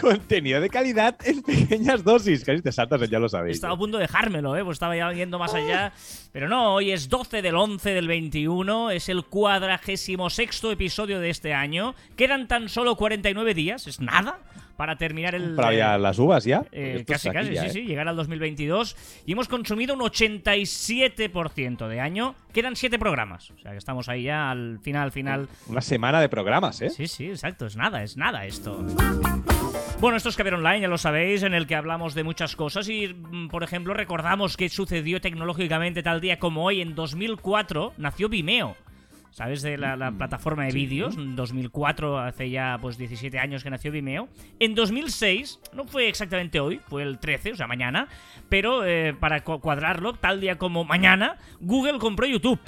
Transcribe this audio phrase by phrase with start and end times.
[0.00, 2.44] Contenido de calidad en pequeñas dosis.
[2.44, 3.56] Casi te saltas, ya lo sabéis.
[3.56, 4.64] Estaba a punto de dejármelo, ¿eh?
[4.64, 5.92] pues estaba ya yendo más allá.
[6.32, 11.30] Pero no, hoy es 12 del 11 del 21, es el cuadragésimo sexto episodio de
[11.30, 11.94] este año.
[12.16, 14.38] Quedan tan solo 49 días, es nada
[14.76, 15.54] para terminar el.
[15.54, 16.64] Para las uvas ya.
[16.72, 17.70] Eh, casi, casi, sí, ¿eh?
[17.70, 18.96] sí, llegar al 2022.
[19.26, 22.34] Y hemos consumido un 87% de año.
[22.52, 23.50] Quedan 7 programas.
[23.50, 25.48] O sea que estamos ahí ya al final, final.
[25.66, 26.90] Una semana de programas, ¿eh?
[26.90, 27.66] Sí, sí, exacto.
[27.66, 28.84] Es nada, es nada esto.
[30.00, 32.88] Bueno, esto es Caber Online, ya lo sabéis, en el que hablamos de muchas cosas
[32.88, 38.30] y, mm, por ejemplo, recordamos que sucedió tecnológicamente tal día como hoy, en 2004, nació
[38.30, 38.76] Vimeo.
[39.30, 39.62] ¿Sabes?
[39.62, 41.16] De la, la plataforma de vídeos.
[41.16, 44.28] En 2004, hace ya pues 17 años que nació Vimeo.
[44.58, 48.08] En 2006, no fue exactamente hoy, fue el 13, o sea, mañana.
[48.48, 52.60] Pero eh, para cuadrarlo, tal día como mañana, Google compró YouTube.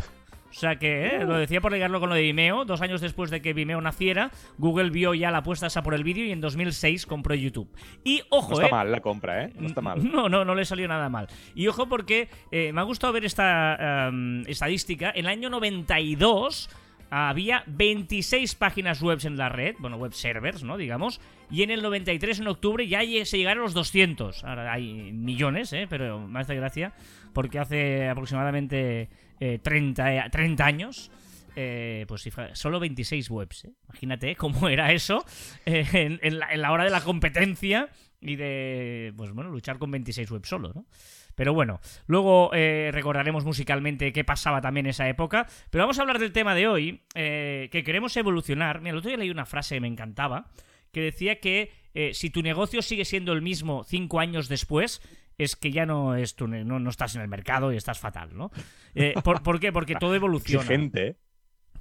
[0.53, 3.31] O sea que, eh, lo decía por ligarlo con lo de Vimeo, dos años después
[3.31, 6.43] de que Vimeo naciera, Google vio ya la apuesta esa por el vídeo y en
[6.43, 7.69] 2006 compró YouTube.
[8.05, 9.53] Y ojo, No está eh, mal la compra, ¿eh?
[9.59, 10.05] No está mal.
[10.13, 11.29] no, no, no le salió nada mal.
[11.55, 15.11] Y ojo porque eh, me ha gustado ver esta em, estadística.
[15.11, 16.69] En el año 92
[17.11, 20.77] había 26 páginas web en la red, bueno, web servers, ¿no?
[20.77, 21.21] Digamos.
[21.51, 24.45] Y en el 93, en octubre, ya se llegaron a los 200.
[24.45, 25.87] Ahora hay millones, ¿eh?
[25.89, 26.95] Pero me hace gracia
[27.35, 29.09] porque hace aproximadamente
[29.45, 31.11] eh, 30, eh, 30 años.
[31.57, 33.65] eh, pues solo 26 webs.
[33.67, 33.73] ¿eh?
[33.89, 35.25] Imagínate cómo era eso
[35.67, 37.89] eh, en, la, hora de la competencia
[38.21, 40.87] y de, pues bueno, luchar con 26 webs solo, ¿no?
[41.35, 45.47] Pero bueno, luego eh, recordaremos musicalmente qué pasaba también en esa época.
[45.71, 48.81] Pero vamos a hablar del tema de hoy, eh, que queremos evolucionar.
[48.81, 50.51] Mira, el otro día leí una frase que me encantaba,
[50.93, 55.01] que decía que eh, si tu negocio sigue siendo el mismo cinco años después,
[55.43, 58.31] es que ya no, es tu no, no estás en el mercado y estás fatal,
[58.37, 58.51] ¿no?
[58.95, 59.73] Eh, ¿por, por qué?
[59.73, 60.63] Porque todo evoluciona.
[60.63, 61.17] Exigente, ¿eh?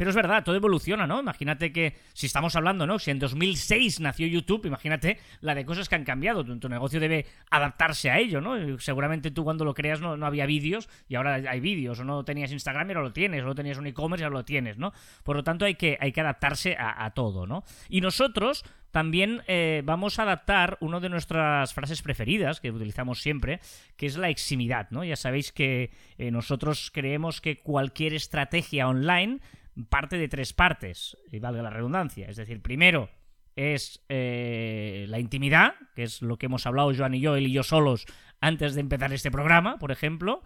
[0.02, 1.20] Pero es verdad, todo evoluciona, ¿no?
[1.20, 2.98] Imagínate que si estamos hablando, ¿no?
[2.98, 6.44] Si en 2006 nació YouTube, imagínate la de cosas que han cambiado.
[6.44, 8.80] Tu, tu negocio debe adaptarse a ello, ¿no?
[8.80, 12.00] Seguramente tú cuando lo creas no, no había vídeos y ahora hay vídeos.
[12.00, 13.44] O no tenías Instagram y ahora lo tienes.
[13.44, 14.92] O no tenías un e-commerce y ahora lo tienes, ¿no?
[15.24, 17.64] Por lo tanto hay que, hay que adaptarse a, a todo, ¿no?
[17.88, 23.60] Y nosotros también eh, vamos a adaptar una de nuestras frases preferidas que utilizamos siempre,
[23.98, 25.04] que es la eximidad, ¿no?
[25.04, 29.40] Ya sabéis que eh, nosotros creemos que cualquier estrategia online
[29.86, 32.28] parte de tres partes, y valga la redundancia.
[32.28, 33.10] Es decir, primero
[33.56, 37.52] es eh, la intimidad, que es lo que hemos hablado Joan y yo, él y
[37.52, 38.06] yo solos,
[38.40, 40.42] antes de empezar este programa, por ejemplo.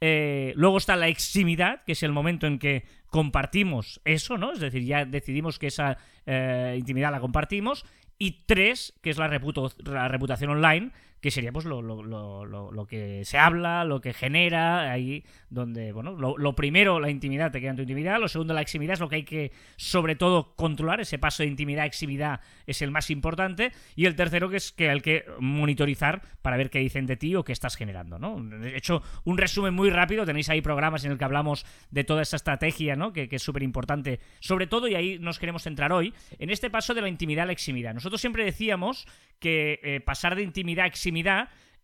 [0.00, 4.52] Eh, luego está la eximidad, que es el momento en que compartimos eso, ¿no?
[4.52, 7.84] Es decir, ya decidimos que esa eh, intimidad la compartimos.
[8.18, 10.92] Y tres, que es la, reputo- la reputación online,
[11.24, 15.90] que sería pues lo, lo- lo- lo- que se habla, lo que genera, ahí donde,
[15.90, 19.00] bueno, lo, primero, la intimidad, te queda en tu intimidad, lo segundo, la eximidad, es
[19.00, 22.90] lo que hay que, sobre todo, controlar, ese paso de intimidad a eximidad es el
[22.90, 27.06] más importante, y el tercero, que es que hay que monitorizar para ver qué dicen
[27.06, 28.36] de ti o qué estás generando, ¿no?
[28.66, 32.20] He hecho un resumen muy rápido, tenéis ahí programas en el que hablamos de toda
[32.20, 33.14] esa estrategia, ¿no?
[33.14, 36.68] Que, que es súper importante, sobre todo, y ahí nos queremos centrar hoy, en este
[36.68, 37.94] paso de la intimidad a la eximidad.
[37.94, 39.06] Nosotros siempre decíamos
[39.38, 41.13] que eh, pasar de intimidad a eximidad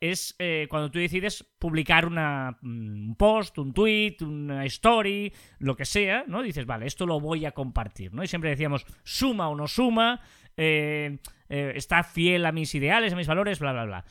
[0.01, 5.85] es eh, cuando tú decides publicar mm, un post, un tweet, una story, lo que
[5.85, 6.43] sea, ¿no?
[6.43, 8.25] Dices, vale, esto lo voy a compartir, ¿no?
[8.25, 10.23] Y siempre decíamos, suma o no suma,
[10.57, 14.05] eh, eh, está fiel a mis ideales, a mis valores, bla, bla, bla.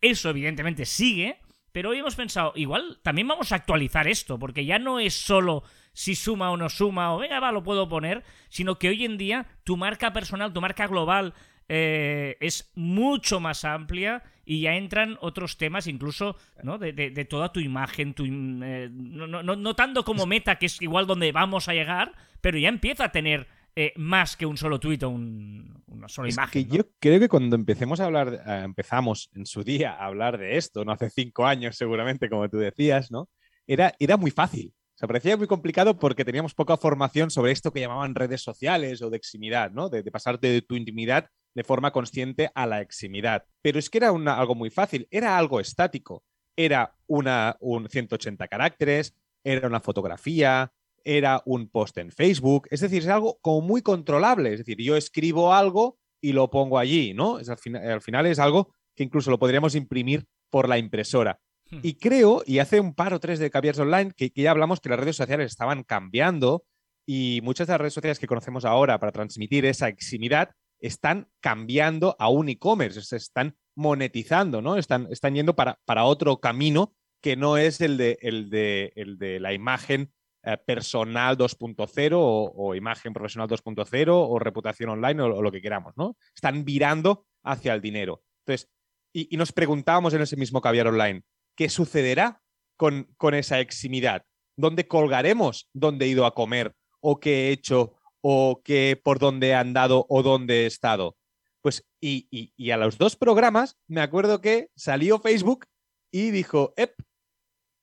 [0.00, 1.40] Eso evidentemente sigue,
[1.72, 5.64] pero hoy hemos pensado, igual también vamos a actualizar esto, porque ya no es solo
[5.92, 9.18] si suma o no suma, o venga, va, lo puedo poner, sino que hoy en
[9.18, 11.34] día tu marca personal, tu marca global
[11.66, 16.78] es mucho más amplia y ya entran otros temas incluso ¿no?
[16.78, 20.66] de, de- de toda tu imagen, tu, eh, no, no- no- tanto como meta, que
[20.66, 23.46] es igual donde vamos a llegar, pero ya empieza a tener
[23.76, 26.68] eh, más que un solo tuit o un- una sola Es imagen.
[26.68, 30.38] que yo creo que cuando empecemos a hablar, eh, empezamos en su día a hablar
[30.38, 33.28] de esto, no hace cinco años seguramente, como tú decías, ¿no?
[33.66, 34.72] Era, era muy fácil.
[34.94, 39.02] O sea, parecía muy complicado porque teníamos poca formación sobre esto que llamaban redes sociales
[39.02, 39.88] o de eximidad, ¿no?
[39.88, 43.44] De, de pasar de tu intimidad de forma consciente a la eximidad.
[43.62, 46.24] Pero es que era una- algo muy fácil, era algo estático.
[46.56, 49.14] Era una, un 180 caracteres,
[49.44, 50.72] era una fotografía,
[51.04, 52.66] era un post en Facebook.
[52.70, 54.52] Es decir, es algo como muy controlable.
[54.52, 57.38] Es decir, yo escribo algo y lo pongo allí, ¿no?
[57.38, 61.40] Es al, fina- al final es algo que incluso lo podríamos imprimir por la impresora.
[61.70, 61.80] Hmm.
[61.82, 64.80] Y creo, y hace un par o tres de Caviars Online, que, que ya hablamos
[64.80, 66.64] que las redes sociales estaban cambiando
[67.06, 70.50] y muchas de las redes sociales que conocemos ahora para transmitir esa eximidad,
[70.86, 74.76] están cambiando a un e-commerce, se están monetizando, ¿no?
[74.76, 79.16] Están, están yendo para, para otro camino que no es el de, el de, el
[79.16, 85.50] de la imagen eh, personal 2.0 o, imagen profesional 2.0 o reputación online o, lo
[85.50, 86.18] que queramos, ¿no?
[86.34, 88.22] Están virando hacia el dinero.
[88.44, 88.68] Entonces,
[89.14, 91.22] y, nos preguntábamos en ese mismo caviar online,
[91.56, 92.42] ¿qué sucederá
[92.76, 94.26] con, con esa eximidad?
[94.54, 97.94] ¿Dónde colgaremos dónde he ido a comer o qué he hecho
[98.26, 101.18] o qué por dónde he andado o dónde he estado?
[101.60, 102.26] Pues, y,
[102.56, 105.66] y a los dos programas me acuerdo que salió Facebook
[106.10, 106.94] y dijo, ep,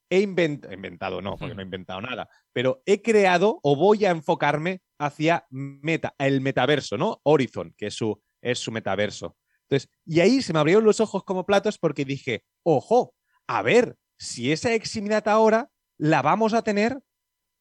[0.09, 4.81] he inventado, no, porque no he inventado nada, pero he creado o voy a enfocarme
[4.99, 7.21] hacia meta, el metaverso, ¿no?
[7.23, 9.37] Horizon, que es su, es su metaverso.
[9.69, 13.13] Entonces, y ahí se me abrieron los ojos como platos porque dije, ojo,
[13.47, 16.99] a ver, si esa eximidad ahora la vamos a tener,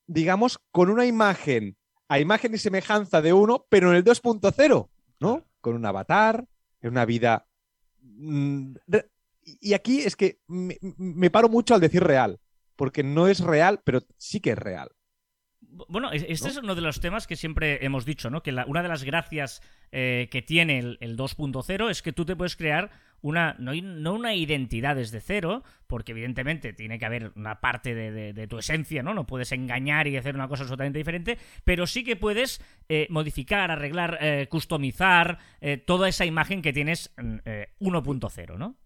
[0.08, 1.76] digamos, con una imagen,
[2.10, 4.88] a imagen y semejanza de uno, pero en el 2.0,
[5.20, 5.46] ¿no?
[5.60, 6.44] Con un avatar,
[6.82, 7.46] en una vida
[8.02, 8.74] mm,
[9.60, 12.40] y aquí es que me, paro mucho al decir real,
[12.76, 14.90] porque no es real, pero sí que es real.
[15.88, 18.42] Bueno, este es uno de los temas que siempre hemos dicho, ¿no?
[18.42, 22.56] Que una de las gracias eh, que tiene el, 2.0 es que tú te puedes
[22.56, 22.90] crear
[23.22, 23.72] una, no,
[24.12, 29.14] una identidad desde cero, porque evidentemente tiene que haber una parte de, tu esencia, ¿no?
[29.14, 33.70] No puedes engañar y hacer una cosa absolutamente diferente, pero sí que puedes eh, modificar,
[33.70, 35.38] arreglar, eh, customizar
[35.86, 38.76] toda esa imagen que tienes 1.0, ¿no?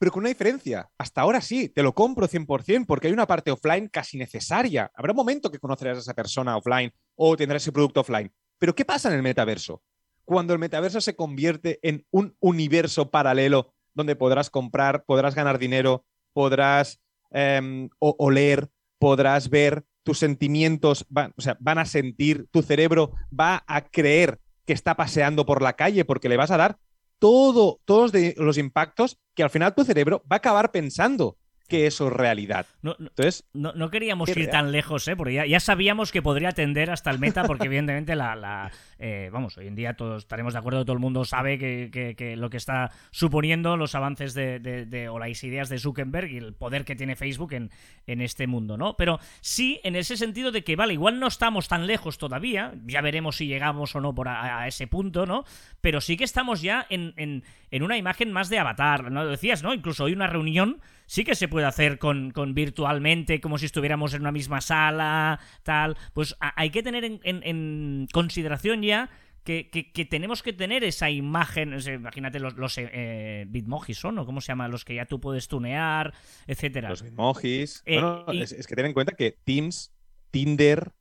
[0.00, 0.90] pero con una diferencia.
[0.96, 4.90] Hasta ahora sí, te lo compro 100% porque hay una parte offline casi necesaria.
[4.94, 8.32] Habrá un momento que conocerás a esa persona offline o tendrás ese producto offline.
[8.58, 9.82] Pero ¿qué pasa en el metaverso?
[10.30, 16.04] Cuando el metaverso se convierte en un universo paralelo donde podrás comprar, podrás ganar dinero,
[16.32, 17.00] podrás
[17.32, 23.64] em, oler, podrás ver, tus sentimientos van, o sea, van a sentir, tu cerebro va
[23.66, 26.78] a creer que está paseando por la calle porque le vas a dar
[27.18, 31.38] todo, todos los impactos que al final tu cerebro va a acabar pensando
[31.70, 32.66] que eso es realidad.
[32.82, 35.16] No, Entonces, no, queríamos ir tan lejos, ¿eh?
[35.16, 39.68] porque ya, sabíamos que podría tender hasta el meta, porque evidentemente la, eh, vamos, hoy
[39.68, 43.76] en día todos estaremos de acuerdo, todo el mundo sabe que, lo que está suponiendo
[43.76, 47.70] los avances de, o las ideas de Zuckerberg y el poder que tiene Facebook en,
[48.06, 48.96] en este mundo, ¿no?
[48.96, 53.00] Pero sí en ese sentido de que, vale, igual no estamos tan lejos todavía, ya
[53.00, 55.44] veremos si llegamos o no por a, ese punto, ¿no?
[55.80, 59.26] Pero sí que estamos ya en, en, en una imagen más de avatar, ¿no?
[59.26, 59.72] Decías, ¿no?
[59.72, 64.20] Incluso hoy una reunión sí que se puede hacer con, virtualmente, como si estuviéramos en
[64.20, 65.96] una misma sala, tal.
[66.12, 69.10] Pues hay que tener en, consideración ya
[69.42, 74.52] que, tenemos que tener esa imagen, imagínate los, los eh, bitmojis son, ¿o cómo se
[74.52, 74.68] llama?
[74.68, 76.14] Los que ya tú puedes tunear,
[76.46, 76.90] etcétera.
[76.90, 77.82] Los bitmojis.
[77.86, 78.00] Eh,
[78.32, 79.92] es, que ten en cuenta que Teams,
[80.30, 80.92] Tinder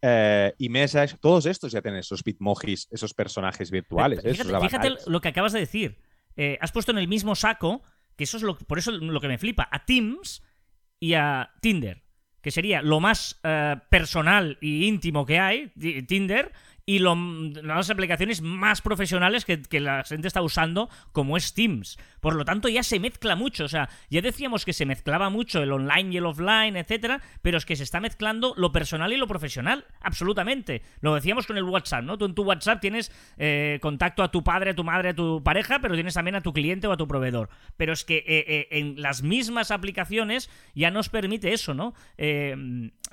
[0.00, 4.22] eh, y Message, todos estos ya tienen esos bitmojis, esos personajes virtuales.
[4.22, 5.98] Fíjate, fíjate, lo que acabas de decir.
[6.62, 7.82] has puesto en el mismo saco
[8.20, 10.42] que eso es lo, por eso lo que me flipa, a Teams
[11.00, 12.02] y a Tinder,
[12.42, 15.68] que sería lo más eh, personal y íntimo que hay,
[16.06, 16.52] Tinder,
[16.90, 22.00] y las aplicaciones más profesionales que, la gente está usando, como es Teams.
[22.20, 23.64] Por lo tanto, ya se mezcla mucho.
[23.64, 27.58] O sea, ya decíamos que se mezclaba mucho el online y el offline, etcétera, pero
[27.58, 30.82] es que se está mezclando lo personal y lo profesional, absolutamente.
[31.00, 32.18] Lo decíamos con el WhatsApp, ¿no?
[32.18, 35.44] Tú en tu WhatsApp tienes eh, contacto a tu padre, a tu madre, a tu
[35.44, 37.50] pareja, pero tienes también a tu cliente o a tu proveedor.
[37.76, 41.94] Pero es que eh, eh, en las mismas aplicaciones ya nos permite eso, ¿no?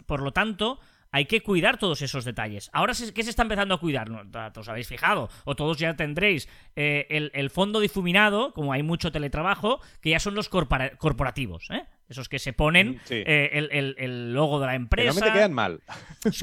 [0.08, 0.80] por lo tanto
[1.18, 2.70] hay que cuidar todos esos detalles.
[2.74, 4.08] Ahora, ¿qué se está empezando a cuidar?
[4.08, 4.22] No,
[4.56, 9.82] os habéis fijado, o todos ya tendréis eh, el, fondo difuminado, como hay mucho teletrabajo,
[10.00, 11.86] que ya son los corporativos, ¿eh?
[12.10, 15.20] Esos que se ponen mm, eh, el, logo de la empresa.
[15.20, 15.82] te quedan mal.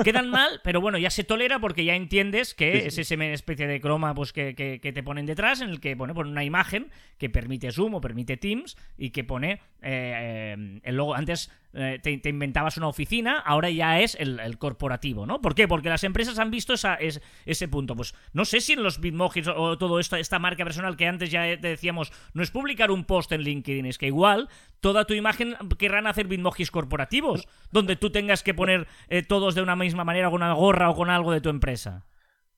[0.05, 3.81] Quedan mal, pero bueno, ya se tolera porque ya entiendes que es esa especie de
[3.81, 4.53] croma pues, que,
[4.83, 8.77] te ponen detrás, en el que pone una imagen que permite Zoom o permite Teams
[8.99, 11.15] y que pone eh, el logo.
[11.15, 15.41] Antes eh, te, inventabas una oficina, ahora ya es el, corporativo, ¿no?
[15.41, 15.67] ¿Por qué?
[15.67, 16.97] Porque las empresas han visto esa,
[17.45, 17.97] ese punto.
[17.97, 21.33] Pues no sé si en los Bitmojis o, todo esto, esta marca personal que antes
[21.33, 25.15] ya te decíamos, no es publicar un post en LinkedIn, es que igual toda tu
[25.15, 30.05] imagen querrán hacer bitmojis corporativos, donde tú tengas que poner eh, todos de una misma
[30.05, 32.05] manera con una gorra o con algo de tu empresa.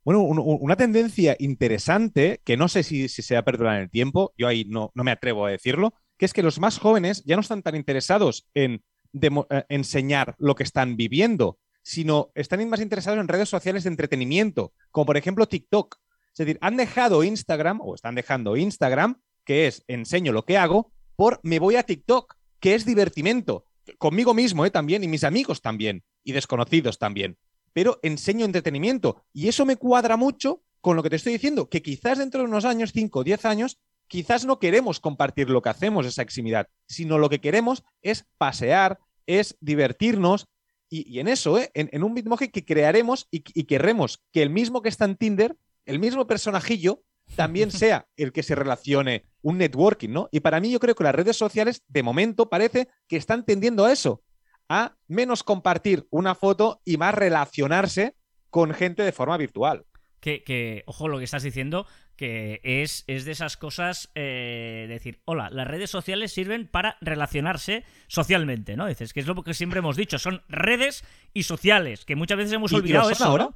[0.07, 4.33] Bueno, una tendencia interesante, que no sé si, se va a perdurar en el tiempo,
[4.39, 7.41] yo ahí no, me atrevo a decirlo, que es que los más jóvenes ya no
[7.41, 13.27] están tan interesados en eh, enseñar lo que están viviendo, sino están más interesados en
[13.27, 15.97] redes sociales de entretenimiento, como por ejemplo TikTok.
[16.31, 20.93] Es decir, han dejado Instagram, o están dejando Instagram, que es enseño lo que hago,
[21.17, 23.65] por me voy a TikTok, que es divertimento.
[23.97, 24.73] Conmigo mismo ¿eh?
[24.73, 27.39] también, y mis amigos también, y desconocidos también.
[27.73, 29.23] pero enseño entretenimiento.
[29.33, 32.49] Y eso me cuadra mucho con lo que te estoy diciendo, que quizás dentro de
[32.49, 36.67] unos años, 5 o 10 años, quizás no queremos compartir lo que hacemos, esa eximidad,
[36.89, 40.49] sino lo que queremos es pasear, es divertirnos.
[40.91, 41.71] Y, en eso, ¿eh?
[41.75, 46.01] en, un Bitmoji que crearemos y querremos que el mismo que está en Tinder, el
[46.01, 47.05] mismo personajillo,
[47.35, 50.29] también sea el que se relacione un networking, ¿no?
[50.33, 53.85] Y para mí yo creo que las redes sociales, de momento, parece que están tendiendo
[53.85, 54.23] a eso,
[54.69, 58.15] a menos compartir una foto y más relacionarse
[58.51, 59.85] con gente de forma virtual.
[60.21, 65.51] Que, ojo lo que estás diciendo, que es, es de esas cosas, eh, decir, hola,
[65.51, 68.89] las redes sociales sirven para relacionarse socialmente, ¿no?
[68.89, 72.55] Dices, que es lo que siempre hemos dicho, son redes y sociales, que muchas veces
[72.55, 73.51] hemos olvidado eso, ahora?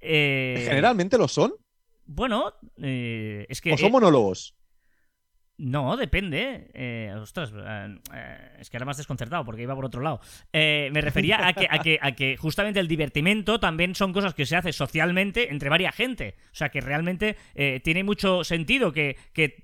[0.00, 1.54] Eh, ¿Generalmente lo son?
[2.06, 3.72] Bueno, eh, es que...
[3.72, 4.54] ¿O son monólogos?
[5.56, 6.68] No, depende.
[6.74, 7.98] Eh, ostras, eh,
[8.58, 10.20] es que era más desconcertado porque iba por otro lado.
[10.52, 14.46] me refería a que, a, que, a que justamente el divertimento también son cosas que
[14.46, 16.34] se hace socialmente entre varias gente.
[16.46, 17.36] O sea que realmente
[17.84, 19.16] tiene mucho sentido que,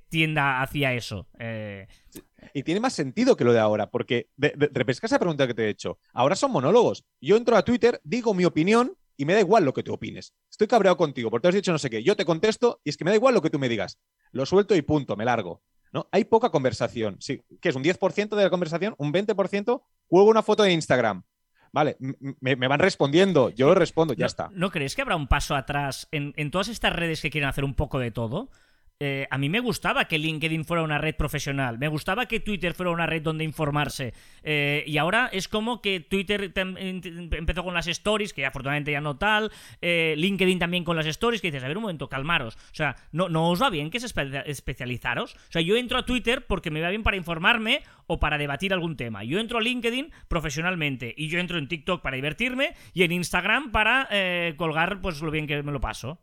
[0.08, 1.28] tienda hacia eso.
[2.54, 5.70] Y tiene más sentido que lo de ahora, porque repesca esa pregunta que te he
[5.70, 5.98] hecho.
[6.12, 7.04] Ahora son monólogos.
[7.20, 10.32] Yo entro a Twitter, digo mi opinión y me da igual lo que tú opines.
[10.50, 12.02] Estoy cabreado contigo porque te has dicho no sé qué.
[12.02, 13.98] Yo te contesto y es que me da igual lo que tú me digas.
[14.32, 15.62] Lo suelto y punto, me largo.
[15.92, 16.08] ¿no?
[16.10, 17.16] Hay poca conversación.
[17.20, 21.24] Sí, que es un 10% de la conversación, un 20%, juego una foto de Instagram.
[21.70, 21.98] Vale,
[22.40, 24.48] me, van respondiendo, yo respondo, ya está.
[24.54, 27.64] ¿No crees que habrá un paso atrás en, en todas estas redes que quieren hacer
[27.64, 28.48] un poco de todo?
[29.02, 32.74] Eh, a mí me gustaba que LinkedIn fuera una red profesional, me gustaba que Twitter
[32.74, 34.12] fuera una red donde informarse.
[34.42, 39.16] Eh, y ahora es como que Twitter empezó con las stories, que afortunadamente ya no
[39.16, 42.56] tal, eh, LinkedIn también con las stories, que dices, a ver un momento, calmaros.
[42.56, 45.32] O sea, no, no os va bien que es especializaros.
[45.34, 48.74] O sea, yo entro a Twitter porque me va bien para informarme o para debatir
[48.74, 49.24] algún tema.
[49.24, 53.72] Yo entro a LinkedIn profesionalmente y yo entro en TikTok para divertirme y en Instagram
[53.72, 54.10] para
[54.56, 56.20] colgar pues lo bien que me lo paso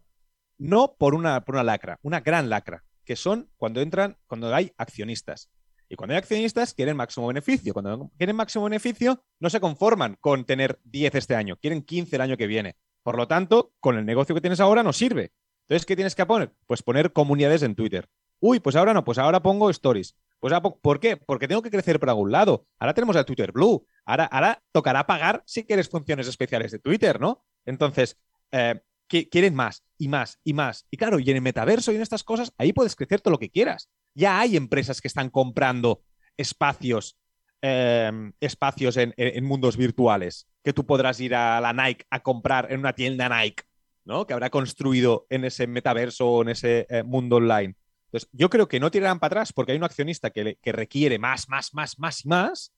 [0.57, 4.73] no por una, por una lacra, una gran lacra, que son cuando entran, cuando hay
[4.77, 5.49] accionistas.
[5.89, 7.73] Y cuando hay accionistas, quieren máximo beneficio.
[7.73, 12.21] Cuando quieren máximo beneficio, no se conforman con tener 10 este año, quieren 15 el
[12.21, 12.75] año que viene.
[13.03, 15.31] Por lo tanto, con el negocio que tienes ahora no sirve.
[15.61, 16.53] Entonces, ¿qué tienes que poner?
[16.65, 18.09] Pues poner comunidades en Twitter.
[18.39, 20.15] Uy, pues ahora no, pues ahora pongo stories.
[20.39, 21.17] Pues ¿Por qué?
[21.17, 22.67] Porque tengo que crecer por algún lado.
[22.79, 23.85] Ahora tenemos el Twitter Blue.
[24.05, 27.43] Ahora, ahora tocará pagar si quieres funciones especiales de Twitter, ¿no?
[27.65, 28.19] Entonces,
[28.51, 30.85] eh, quieren más y más y más.
[30.91, 33.39] Y claro, y en el metaverso y en estas cosas, ahí puedes crecer todo lo
[33.39, 33.89] que quieras.
[34.13, 36.03] Ya hay empresas que están comprando
[36.35, 37.17] espacios,
[37.61, 42.79] em, espacios en, mundos virtuales, que tú podrás ir a la Nike a comprar en
[42.79, 43.63] una tienda Nike,
[44.05, 44.27] ¿no?
[44.27, 47.75] Que habrá construido en ese metaverso o en ese eh, mundo online.
[48.05, 51.19] Entonces, yo creo que no tirarán para atrás porque hay un accionista que, que requiere
[51.19, 52.71] más, más, más, más y más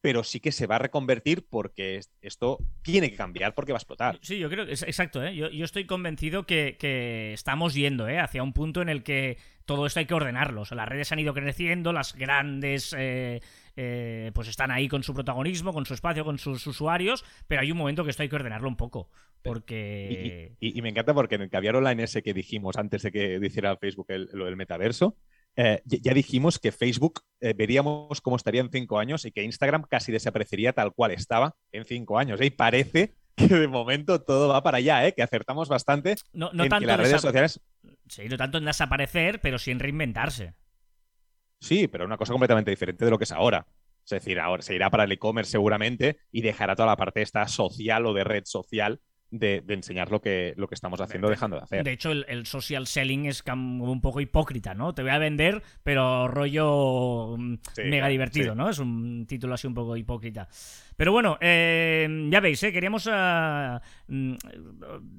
[0.00, 3.80] pero sí que se va a reconvertir porque esto tiene que cambiar porque va a
[3.80, 4.18] explotar.
[4.22, 5.24] Sí, yo creo que es exacto.
[5.24, 5.34] ¿eh?
[5.34, 8.18] Yo, estoy convencido que, estamos yendo ¿eh?
[8.18, 10.62] hacia un punto en el que todo esto hay que ordenarlo.
[10.70, 13.40] las redes han ido creciendo, las grandes eh,
[13.76, 17.70] eh, pues están ahí con su protagonismo, con su espacio, con sus usuarios, pero hay
[17.70, 19.10] un momento que esto hay que ordenarlo un poco.
[19.42, 20.56] Porque.
[20.58, 23.76] Y, me encanta porque en el caviar online ese que dijimos antes de que hiciera
[23.76, 25.16] Facebook lo del metaverso,
[25.60, 29.82] eh, ya dijimos que Facebook eh, veríamos cómo estaría en cinco años y que Instagram
[29.90, 32.40] casi desaparecería tal cual estaba en cinco años.
[32.40, 35.14] Y parece que de momento todo va para allá, ¿eh?
[35.14, 37.60] que acertamos bastante no, no tanto las redes sociales.
[38.06, 40.54] Sí, no tanto en desaparecer, pero sí en reinventarse.
[41.60, 43.66] Sí, pero una cosa completamente diferente de lo que es ahora.
[44.04, 47.48] Es decir, ahora se irá para el e-commerce seguramente y dejará toda la parte esta
[47.48, 49.00] social o de red social
[49.30, 51.84] de, enseñar lo que, lo que estamos haciendo dejando de hacer.
[51.84, 54.94] De hecho, el, social selling es un poco hipócrita, ¿no?
[54.94, 57.54] Te voy a vender, pero rollo mm,
[57.84, 58.68] mega divertido, ¿no?
[58.68, 60.48] Es un título así un poco hipócrita.
[60.98, 64.32] Pero bueno, eh, ya veis, eh, queríamos ah, mm,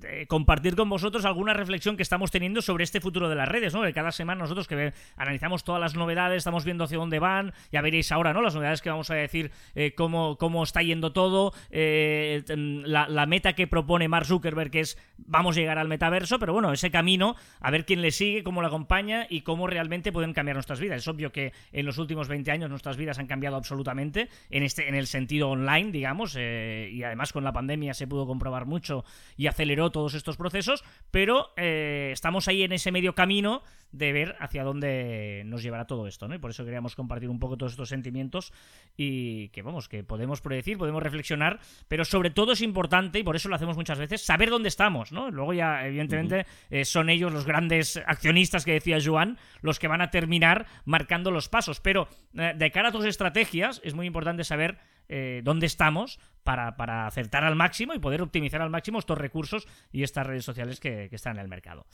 [0.04, 3.74] eh, compartir con vosotros alguna reflexión que estamos teniendo sobre este futuro de las redes,
[3.74, 3.84] ¿no?
[3.84, 7.82] Que cada semana nosotros que analizamos todas las novedades, estamos viendo hacia dónde van, ya
[7.82, 8.42] veréis ahora, ¿no?
[8.42, 9.52] Las novedades que vamos a decir,
[9.96, 15.58] cómo, cómo está yendo todo, la, la, meta que propone Mark Zuckerberg, que es vamos
[15.58, 18.68] a llegar al metaverso, pero bueno, ese camino, a ver quién le sigue, cómo lo
[18.68, 21.00] acompaña y cómo realmente pueden cambiar nuestras vidas.
[21.00, 24.88] Es obvio que en los últimos 20 años nuestras vidas han cambiado absolutamente en, este,
[24.88, 29.04] en el sentido online digamos, eh, y además con la pandemia se pudo comprobar mucho
[29.38, 34.36] y aceleró todos estos procesos, pero eh, estamos ahí en ese medio camino de ver
[34.40, 36.36] hacia dónde nos llevará todo esto, ¿no?
[36.36, 38.54] Y por eso queríamos compartir un poco todos estos sentimientos
[38.96, 43.36] y que, vamos, que podemos predecir, podemos reflexionar, pero sobre todo es importante, y por
[43.36, 45.32] eso lo hacemos muchas veces, saber dónde estamos, ¿no?
[45.32, 50.02] Luego ya, evidentemente, eh, son ellos los grandes accionistas que decía Joan, los que van
[50.02, 54.78] a terminar marcando los pasos, pero de cara a tus estrategias es muy importante saber
[55.08, 59.68] eh, dónde estamos para, para, acertar al máximo y poder optimizar al máximo estos recursos
[59.92, 61.88] y estas redes sociales que, que están en el mercado.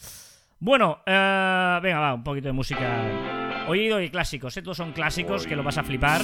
[0.60, 3.66] Bueno, eh, venga, va, un poquito de música.
[3.70, 6.22] Oído y clásicos, estos son clásicos que lo vas a flipar.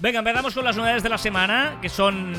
[0.00, 2.32] Venga, empezamos con las novedades de la semana, que son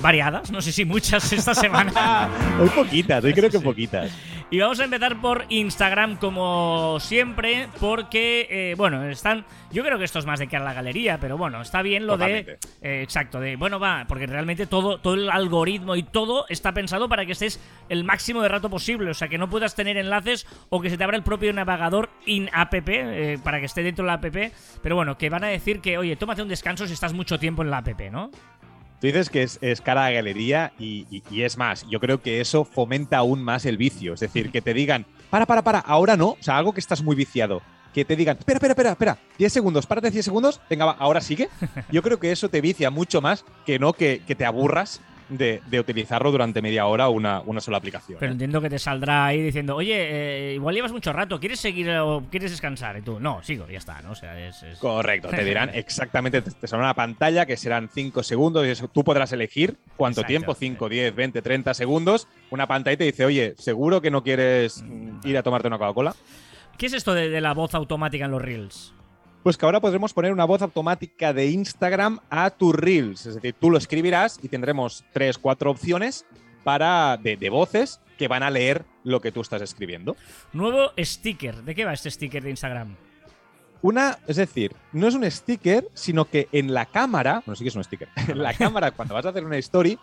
[0.00, 2.28] variadas, no sé si muchas esta semana.
[2.58, 4.10] Muy poquitas, hoy creo que poquitas.
[4.50, 9.44] Y vamos a empezar por Instagram, como siempre, porque, eh, bueno, están.
[9.72, 12.06] Yo creo que esto es más de que a la galería, pero bueno, está bien
[12.06, 12.58] lo Totalmente.
[12.80, 12.98] de.
[12.98, 13.56] eh, exacto, de.
[13.56, 17.58] Bueno, va, porque realmente todo, todo el algoritmo y todo está pensado para que estés
[17.88, 19.10] el máximo de rato posible.
[19.10, 22.10] O sea, que no puedas tener enlaces o que se te abra el propio navegador
[22.26, 24.26] in-app eh, para que esté dentro de la app.
[24.82, 27.62] Pero bueno, que van a decir que, oye, tómate un descanso si estás mucho tiempo
[27.62, 28.30] en la app, ¿no?
[29.04, 32.22] Tú dices que es, es cara a galería y, y- y es más, yo creo
[32.22, 34.14] que eso fomenta aún más el vicio.
[34.14, 36.28] Es decir, que te digan, para, para, para, ahora no.
[36.30, 37.60] O sea, algo que estás muy viciado.
[37.92, 41.20] Que te digan, espera, espera, espera, espera, 10 segundos, párate 10 segundos, venga, va, ahora
[41.20, 41.50] sigue.
[41.92, 45.60] Yo creo que eso te vicia mucho más que no que, que te aburras de,
[45.66, 48.18] de utilizarlo durante media hora una, una sola aplicación.
[48.20, 48.34] Pero ¿eh?
[48.34, 49.94] entiendo que te saldrá ahí diciendo, oye,
[50.50, 52.96] eh, igual llevas mucho rato, ¿quieres seguir o quieres descansar?
[52.98, 54.12] Y tú, no, sigo, ya está, ¿no?
[54.12, 54.62] O sea, es.
[54.62, 58.70] es- Correcto, te dirán exactamente, te, te saldrá una pantalla que serán 5 segundos y
[58.70, 62.28] eso, tú podrás elegir cuánto Exacto, tiempo, 5, 10, 20, 30 segundos.
[62.50, 65.78] Una pantalla y te dice, oye, ¿seguro que no quieres mm, ir a tomarte una
[65.78, 66.14] Coca-Cola?
[66.78, 68.92] ¿Qué es esto de, de la voz automática en los Reels?
[69.44, 73.26] Pues que ahora podremos poner una voz automática de Instagram a tus Reels.
[73.26, 76.24] Es decir, tú lo escribirás y tendremos 3, 4 opciones
[76.64, 80.16] para, de, de voces que van a leer lo que tú estás escribiendo.
[80.54, 81.56] Nuevo sticker.
[81.56, 82.96] ¿De qué va este sticker de Instagram?
[83.82, 87.68] Una, es decir, no es un sticker, sino que en la cámara, bueno, sí que
[87.68, 89.98] es un sticker, en la cámara cuando vas a hacer una story,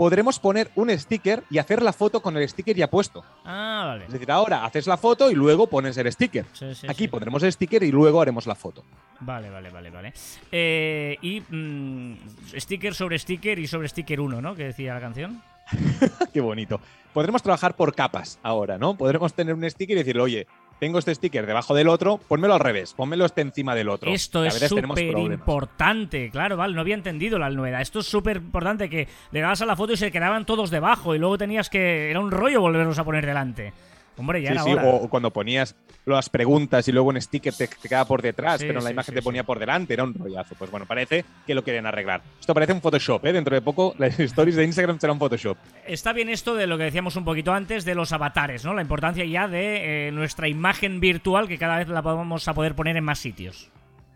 [0.00, 3.22] podremos poner un sticker y hacer la foto con el sticker ya puesto.
[3.44, 4.06] Ah, vale.
[4.06, 6.46] Es decir, ahora haces la foto y luego pones el sticker.
[6.54, 7.08] Sí, sí, Aquí sí.
[7.08, 8.82] pondremos el sticker y luego haremos la foto.
[9.20, 10.14] Vale, vale, vale, vale.
[10.50, 12.16] Eh, y mm,
[12.56, 14.54] sticker sobre sticker y sobre sticker 1, ¿no?
[14.54, 15.42] Que decía la canción.
[16.32, 16.80] Qué bonito.
[17.12, 18.96] Podremos trabajar por capas ahora, ¿no?
[18.96, 20.46] Podremos tener un sticker y decirle, oye,
[20.80, 24.10] tengo este sticker debajo del otro, pónmelo al revés, pónmelo este encima del otro.
[24.10, 27.82] Esto es súper importante, claro, vale, no había entendido la novedad.
[27.82, 31.14] Esto es súper importante que le dabas a la foto y se quedaban todos debajo
[31.14, 32.10] y luego tenías que...
[32.10, 33.74] Era un rollo volverlos a poner delante.
[34.20, 34.84] Hombre, ya Sí, era sí, hora.
[34.84, 38.60] o, o cuando ponías las preguntas y luego un sticker te, te quedaba por detrás,
[38.60, 40.54] Sí, pero en la imagen te ponía por delante, era un rollazo.
[40.56, 42.20] Pues bueno, parece que lo quieren arreglar.
[42.38, 43.32] Esto parece un Photoshop, ¿eh?
[43.32, 45.56] Dentro de poco las stories de Instagram serán Photoshop.
[45.86, 48.74] Está bien esto de lo que decíamos un poquito antes de los avatares, ¿no?
[48.74, 52.74] La importancia ya de eh, nuestra imagen virtual que cada vez la vamos a poder
[52.74, 53.70] poner en más sitios.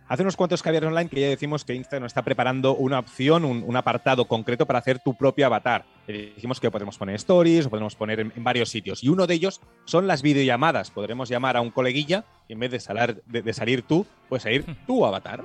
[0.06, 3.64] Hace unos cuantos caviares online que ya decimos que Instagram está preparando una opción, un,
[3.66, 5.86] un apartado concreto para hacer tu propio avatar.
[6.06, 9.02] Eh, dijimos que podemos poner stories, o podemos poner en, en varios sitios.
[9.02, 10.90] Y uno de ellos son las videollamadas.
[10.90, 14.42] Podremos llamar a un coleguilla y en vez de, salar- de- de salir tú, pues
[14.42, 15.42] salir tu avatar.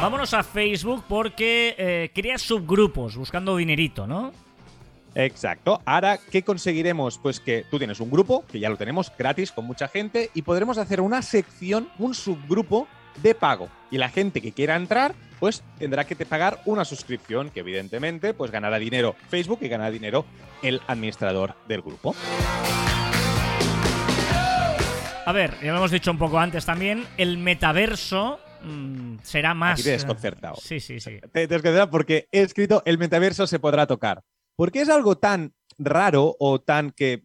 [0.00, 4.32] Vámonos a Facebook porque eh, crea subgrupos buscando dinerito, ¿no?
[5.14, 5.80] Exacto.
[5.84, 7.18] Ahora, ¿qué conseguiremos?
[7.18, 10.42] Pues que tú tienes un grupo, que ya lo tenemos gratis con mucha gente, y
[10.42, 12.88] podremos hacer una sección, un subgrupo
[13.22, 13.68] de pago.
[13.90, 18.32] Y la gente que quiera entrar, pues tendrá que te pagar una suscripción, que evidentemente,
[18.34, 20.24] pues ganará dinero Facebook y ganará dinero
[20.62, 22.14] el administrador del grupo.
[25.24, 29.74] A ver, ya lo hemos dicho un poco antes también, el metaverso mm, será más...
[29.74, 30.56] Aquí te he desconcertado.
[30.56, 31.20] Sí, sí, sí.
[31.20, 34.24] Te te desconcerta porque he escrito el metaverso se podrá tocar.
[34.56, 37.22] Porque es algo tan raro o tan que,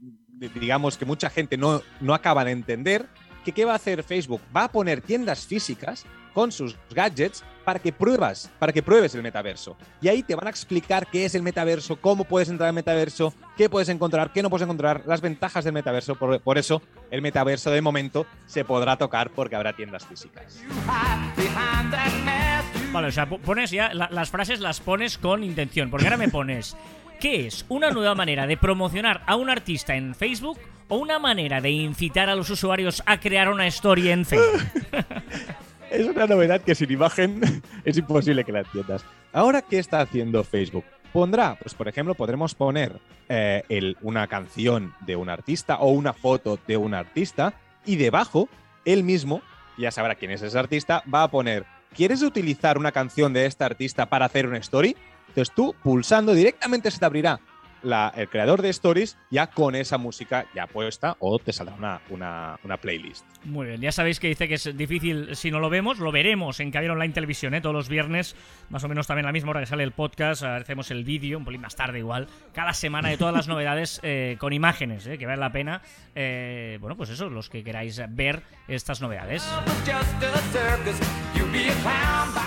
[0.56, 3.08] digamos, que mucha gente no, no acaba de entender,
[3.44, 4.42] que ¿qué va a hacer Facebook?
[4.56, 9.24] Va a poner tiendas físicas con sus gadgets para que pruebas, para que pruebes el
[9.24, 9.76] metaverso.
[10.02, 13.34] Y ahí te van a explicar qué es el metaverso, cómo puedes entrar al metaverso,
[13.58, 16.16] qué puedes encontrar, qué no puedes encontrar, las ventajas del metaverso.
[16.16, 20.62] Por, por eso, el metaverso de momento se podrá tocar porque habrá tiendas físicas.
[22.94, 26.18] Vale, o sea, po- pones ya, la- las frases las pones con intención, porque ahora
[26.18, 26.78] me pones,
[27.20, 27.66] ¿qué es?
[27.70, 32.30] ¿Una nueva manera de promocionar a un artista en Facebook o una manera de incitar
[32.30, 34.62] a los usuarios a crear una story en Facebook?
[35.90, 37.42] Es una novedad que sin imagen
[37.86, 39.06] es imposible que la entiendas.
[39.32, 40.84] Ahora, ¿qué está haciendo Facebook?
[41.14, 43.00] Pondrá, pues por ejemplo, podremos poner
[43.30, 43.64] eh,
[44.02, 47.54] una canción de un artista o una foto de un artista
[47.86, 48.50] y debajo,
[48.84, 49.42] él mismo,
[49.78, 53.64] ya sabrá quién es ese artista, va a poner, ¿quieres utilizar una canción de este
[53.64, 54.98] artista para hacer una story?
[55.28, 57.40] Entonces tú, pulsando directamente se te abrirá
[57.84, 62.60] el creador de stories ya con esa música ya puesta o te saldrá una, una,
[62.64, 63.26] una, playlist.
[63.44, 66.60] Muy bien, ya sabéis que dice que es difícil si no lo vemos, lo veremos
[66.60, 67.62] en Caviar Online Televisión, ¿eh?
[67.62, 68.36] todos los viernes,
[68.70, 71.38] más o menos también a la misma hora que sale el podcast, hacemos el vídeo,
[71.38, 75.18] un poquito más tarde igual, cada semana de todas las novedades eh, con imágenes, ¿eh?
[75.18, 75.82] que vale la pena,
[76.80, 79.48] bueno, pues eso, los que queráis ver estas novedades.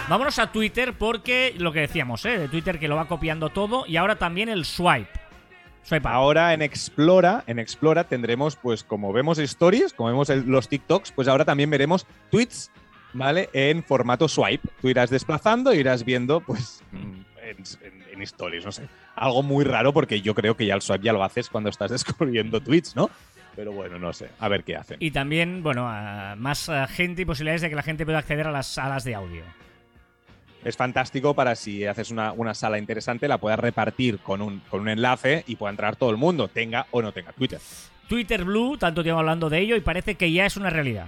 [0.08, 2.38] Vámonos a Twitter porque lo que decíamos, ¿eh?
[2.38, 5.29] de Twitter que lo va copiando todo y ahora también el swipe.
[6.04, 11.26] Ahora en Explora, en Explora tendremos, pues como vemos stories, como vemos los TikToks, pues
[11.28, 12.70] ahora también veremos tweets,
[13.12, 13.48] ¿vale?
[13.52, 14.68] En formato swipe.
[14.80, 17.26] Tú irás desplazando, irás viendo, pues, en,
[18.12, 18.88] en, stories, no sé.
[19.16, 21.90] Algo muy raro porque yo creo que ya el swipe ya lo haces cuando estás
[21.90, 23.10] descubriendo tweets, ¿no?
[23.56, 24.98] Pero bueno, no sé, a ver qué hacen.
[25.00, 25.82] Y también, bueno,
[26.36, 29.42] más gente y posibilidades de que la gente pueda acceder a las salas de audio
[30.64, 34.88] es fantástico para si haces una, sala interesante, la puedas repartir con un, con un
[34.88, 37.60] enlace y pueda entrar todo el mundo, tenga o no tenga Twitter.
[38.08, 41.06] Twitter Blue, tanto tiempo hablando de ello y parece que ya es una realidad.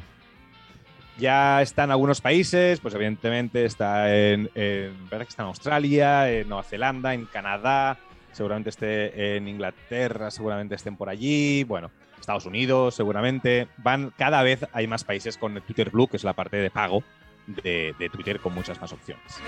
[1.18, 4.92] Ya está en algunos países, pues evidentemente está en, que
[5.28, 7.98] está en Australia, en Nueva Zelanda, en Canadá,
[8.32, 13.68] seguramente esté en Inglaterra, seguramente estén por allí, bueno, Estados Unidos, seguramente.
[13.76, 17.02] Van, cada vez hay más países con Twitter Blue, que es la parte de pago,
[17.46, 19.40] de, Twitter con muchas más opciones.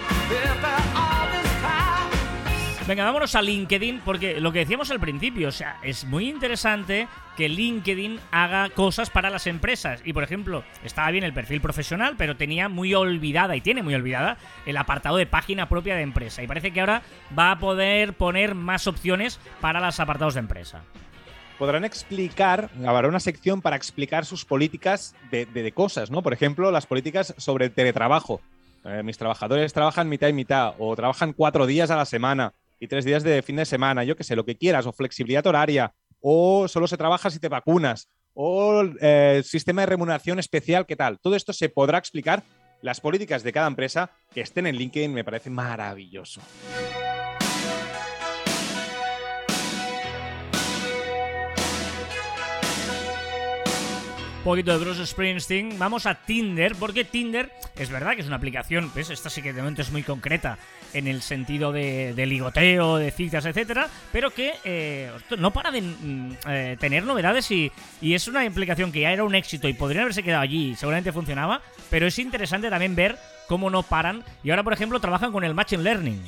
[2.86, 7.08] Venga, vámonos a LinkedIn, porque lo que decíamos al principio, o sea, es muy interesante
[7.34, 10.02] que LinkedIn haga cosas para las empresas.
[10.04, 13.94] Y por ejemplo, estaba bien el perfil profesional, pero tenía muy olvidada, y tiene muy
[13.94, 16.42] olvidada, el apartado de página propia de empresa.
[16.42, 17.00] Y parece que ahora
[17.36, 20.82] va a poder poner más opciones para los apartados de empresa
[21.58, 26.22] podrán explicar, habrá una sección para explicar sus políticas de, cosas, ¿no?
[26.22, 28.40] Por ejemplo, las políticas sobre el teletrabajo.
[28.84, 32.88] Eh, mis trabajadores trabajan mitad y mitad, o trabajan cuatro días a la semana y
[32.88, 35.94] tres días de fin de semana, yo qué sé, lo que quieras, o flexibilidad horaria,
[36.20, 41.18] o solo se trabaja si te vacunas, o eh, sistema de remuneración especial, ¿qué tal?
[41.20, 42.42] Todo esto se podrá explicar.
[42.82, 46.42] Las políticas de cada empresa que estén en LinkedIn me parece maravilloso.
[54.44, 55.78] Poquito de Bruce Springsteen.
[55.78, 59.08] Vamos a Tinder, porque Tinder es verdad que es una aplicación, ¿ves?
[59.08, 60.58] Esta sí que de momento es muy concreta
[60.92, 66.32] en el sentido de, ligoteo, de citas, etcétera, pero que eh, no para de mm,
[66.46, 70.02] eh, tener novedades y, y, es una aplicación que ya era un éxito y podría
[70.02, 73.16] haberse quedado allí seguramente funcionaba, pero es interesante también ver
[73.48, 76.22] cómo no paran y ahora, por ejemplo, trabajan con el Machine Learning.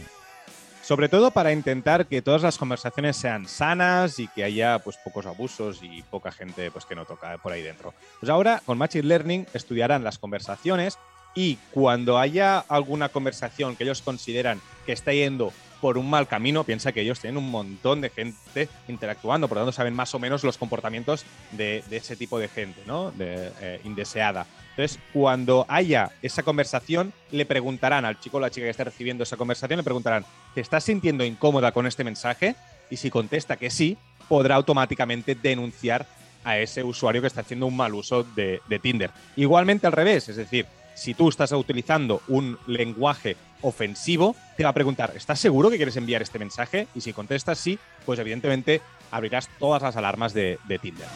[0.87, 5.27] Sobre todo para intentar que todas las conversaciones sean sanas y que haya pues pocos
[5.27, 7.93] abusos y poca gente pues que no toca por ahí dentro.
[8.21, 10.97] Pues ahora con Machine Learning estudiarán las conversaciones
[11.35, 15.53] y cuando haya alguna conversación que ellos consideran que está yendo
[15.87, 19.63] por un mal camino, piensa que ellos tienen un montón de gente interactuando, por lo
[19.63, 23.13] tanto saben más o menos los comportamientos de, ese tipo de gente, ¿no?
[23.13, 24.49] De, eh, indeseada.
[24.71, 29.23] Entonces, cuando haya esa conversación, le preguntarán al chico o la chica que está recibiendo
[29.23, 30.25] esa conversación, le preguntarán,
[30.57, 32.57] ¿te estás sintiendo incómoda con este mensaje?
[32.91, 33.97] Y si contesta que sí,
[34.29, 36.05] podrá automáticamente denunciar
[36.43, 39.13] a ese usuario que está haciendo un mal uso de Tinder.
[39.37, 44.75] Igualmente al revés, es decir, si tú estás utilizando un lenguaje ofensivo, te va a
[44.75, 46.89] preguntar, ¿estás seguro que quieres enviar este mensaje?
[46.95, 48.81] Y si contestas sí, pues evidentemente
[49.11, 51.07] abrirás todas las alarmas de, Tinder.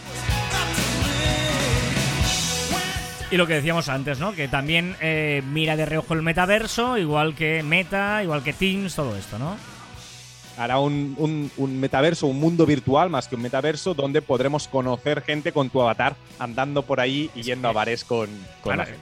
[3.31, 4.35] Y lo que decíamos antes, ¿no?
[4.35, 9.17] Que también eh, mira de reojo el metaverso, igual que Meta, igual que Teams, todo
[9.17, 9.57] esto, ¿no?
[10.61, 15.71] Hará un, metaverso, un mundo virtual más que un metaverso, donde podremos conocer gente con
[15.71, 18.29] tu avatar andando por ahí y yendo a bares con.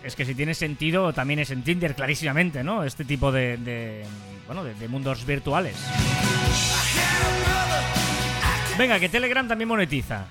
[0.05, 2.85] es que si tiene sentido, también es en Tinder, clarísimamente, ¿no?
[2.85, 4.05] Este tipo de,
[4.47, 5.75] bueno, de, mundos virtuales.
[8.79, 10.27] Venga, que Telegram también monetiza.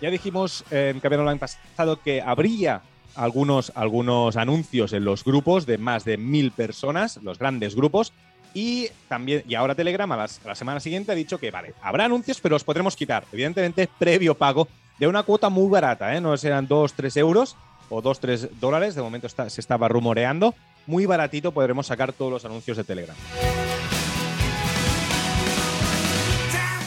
[0.00, 2.82] Ya dijimos en Caber Online pasado que habría
[3.16, 8.12] algunos, algunos anuncios en los grupos de más de mil personas, los grandes grupos,
[8.54, 12.40] y también, y ahora Telegram a, la semana siguiente ha dicho que, vale, habrá anuncios,
[12.40, 13.24] pero los podremos quitar.
[13.32, 16.20] Evidentemente, previo pago de una cuota muy barata, ¿eh?
[16.20, 17.56] No serán 2, 3 euros
[17.88, 18.94] o 2, 3 dólares.
[18.94, 20.54] De momento se estaba rumoreando.
[20.86, 23.16] Muy baratito podremos sacar todos los anuncios de Telegram.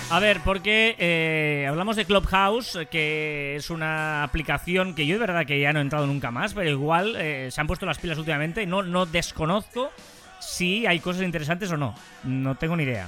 [0.10, 5.45] A ver, porque eh, hablamos de Clubhouse, que es una aplicación que yo de verdad
[5.45, 8.17] que ya no he entrado nunca más, pero igual eh, se han puesto las pilas
[8.17, 8.65] últimamente.
[8.65, 9.89] No, no desconozco
[10.41, 11.95] si hay cosas interesantes o no.
[12.23, 13.08] No tengo ni idea.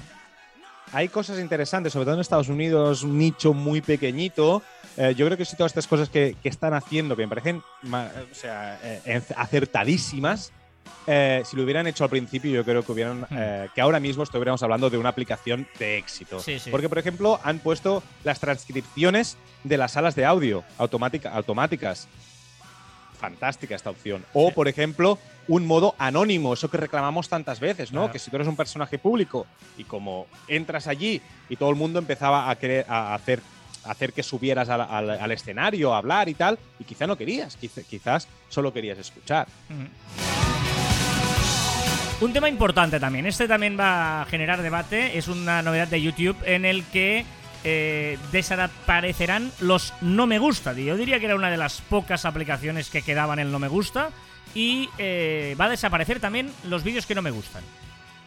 [0.94, 4.62] Hay cosas interesantes, sobre todo en Estados Unidos, un nicho muy pequeñito.
[4.96, 8.36] Eh, yo creo que sí, todas estas cosas que, están haciendo, que me parecen o
[8.36, 10.52] sea, eh, acertadísimas,
[11.08, 13.26] eh, si lo hubieran hecho al principio, yo creo que hubieran Hmm.
[13.38, 16.40] eh, que ahora mismo estuviéramos hablando de una aplicación de éxito.
[16.40, 16.70] Sí, sí.
[16.70, 22.08] Porque, por ejemplo, han puesto las transcripciones de las salas de audio automática- automáticas.
[23.20, 24.24] Fantástica esta opción.
[24.34, 24.54] O, Sí.
[24.56, 28.02] por ejemplo, un modo anónimo, eso que reclamamos tantas veces, ¿no?
[28.02, 28.14] Claro.
[28.14, 29.46] Que si tú eres un personaje público
[29.78, 33.42] y como entras allí y todo el mundo empezaba a querer a hacer,
[33.86, 37.18] a hacer que subieras al, al- al escenario, a hablar y tal, y quizá no
[37.18, 39.48] querías, quiz- quizás solo querías escuchar.
[42.22, 46.38] Un tema importante también, este también va a generar debate, es una novedad de YouTube
[46.46, 47.26] en el que
[47.66, 50.72] eh, desaparecerán los no me gusta.
[50.74, 54.10] Yo diría que era una de las pocas aplicaciones que quedaban en no me gusta
[54.56, 57.64] y eh, va a desaparecer también los vídeos que no me gustan.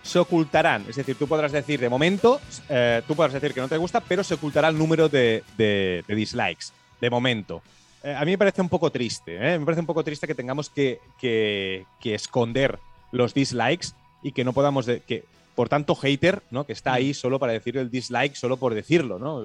[0.02, 0.84] se ocultarán.
[0.88, 4.00] Es decir, tú podrás decir, de momento, eh, tú podrás decir que no te gusta,
[4.00, 6.66] pero se ocultará el número de, de- dislikes,
[7.00, 7.60] de momento.
[8.04, 10.70] Eh, a mí me parece un poco triste, me parece un poco triste que tengamos
[10.70, 11.84] que, que-
[12.14, 12.78] esconder
[13.10, 13.88] los dislikes
[14.22, 15.24] y que no podamos, que
[15.56, 16.64] por tanto hater, ¿no?
[16.66, 19.44] Que está ahí solo para decir el dislike, solo por decirlo, ¿no?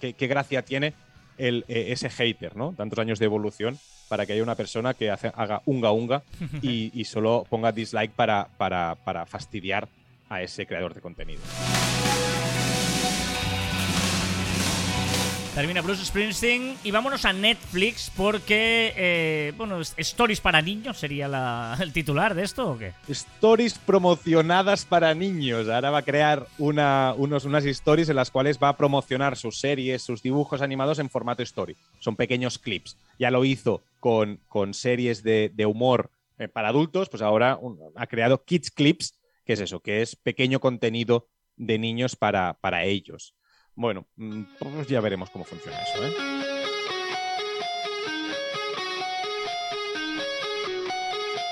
[0.00, 0.94] ¿Qué, qué gracia tiene
[1.38, 2.72] el, ese hater, ¿no?
[2.76, 3.78] Tantos años de evolución
[4.10, 6.22] para que haya una persona que hace- haga unga unga
[6.62, 9.88] y, y solo ponga dislike para, para, para fastidiar
[10.28, 11.40] a ese creador de contenido.
[15.54, 21.92] Termina Bruce Springsteen y vámonos a Netflix porque, eh, bueno, Stories para niños sería el
[21.92, 22.92] titular de esto o qué?
[23.08, 25.68] Stories promocionadas para niños.
[25.68, 29.58] Ahora va a crear una, unos, unas stories en las cuales va a promocionar sus
[29.58, 31.76] series, sus dibujos animados en formato story.
[31.98, 32.96] Son pequeños clips.
[33.18, 37.58] Ya lo hizo con, con series de, de humor eh, para adultos, pues ahora
[37.96, 42.84] ha creado Kids Clips, que es eso, que es pequeño contenido de niños para, para
[42.84, 43.34] ellos.
[43.80, 46.12] Bueno, mm, pues ya veremos cómo funciona eso, ¿eh?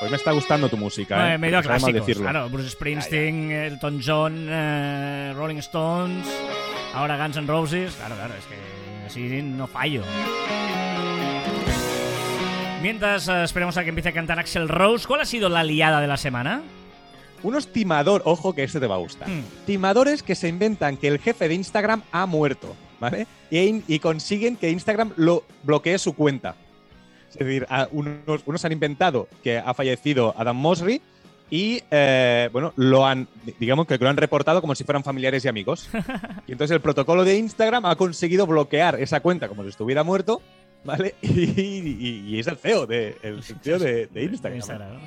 [0.02, 1.34] Hoy me está gustando tu música, ¿eh?
[1.34, 2.24] Eh, medio clásicos, decirlo.
[2.24, 2.50] claro.
[2.50, 6.28] Bruce Springsteen, Elton John, eh, Rolling Stones,
[6.92, 7.94] ahora Guns N' Roses.
[7.94, 10.02] Claro, claro, es que así no fallo.
[12.82, 15.98] Mientras eh, esperemos a que empiece a cantar Axel Rose, ¿cuál ha sido la liada
[16.02, 16.60] de la semana?
[17.42, 19.28] Unos timador, ojo que este te va a gustar.
[19.28, 19.42] Hmm.
[19.66, 23.26] Timadores que se inventan que el jefe de Instagram ha muerto, ¿vale?
[23.50, 26.54] Y, y consiguen que Instagram lo bloquee su cuenta.
[27.30, 31.00] Es decir, a- unos, unos han inventado que ha fallecido Adam Mosley
[31.50, 33.26] y, eh, bueno, lo han,
[33.58, 35.88] digamos que lo han reportado como si fueran familiares y amigos.
[36.46, 40.40] Y entonces el protocolo de Instagram ha conseguido bloquear esa cuenta como si estuviera muerto,
[40.84, 41.14] ¿vale?
[41.22, 44.56] Y, y- y es el CEO de, el CEO de, de Instagram.
[44.56, 44.98] Instagram,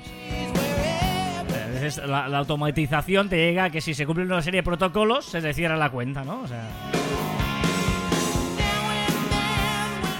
[2.06, 5.52] la automatización te llega a que si se cumplen una serie de protocolos, se te
[5.52, 6.42] cierra la cuenta, ¿no?
[6.42, 6.68] O sea.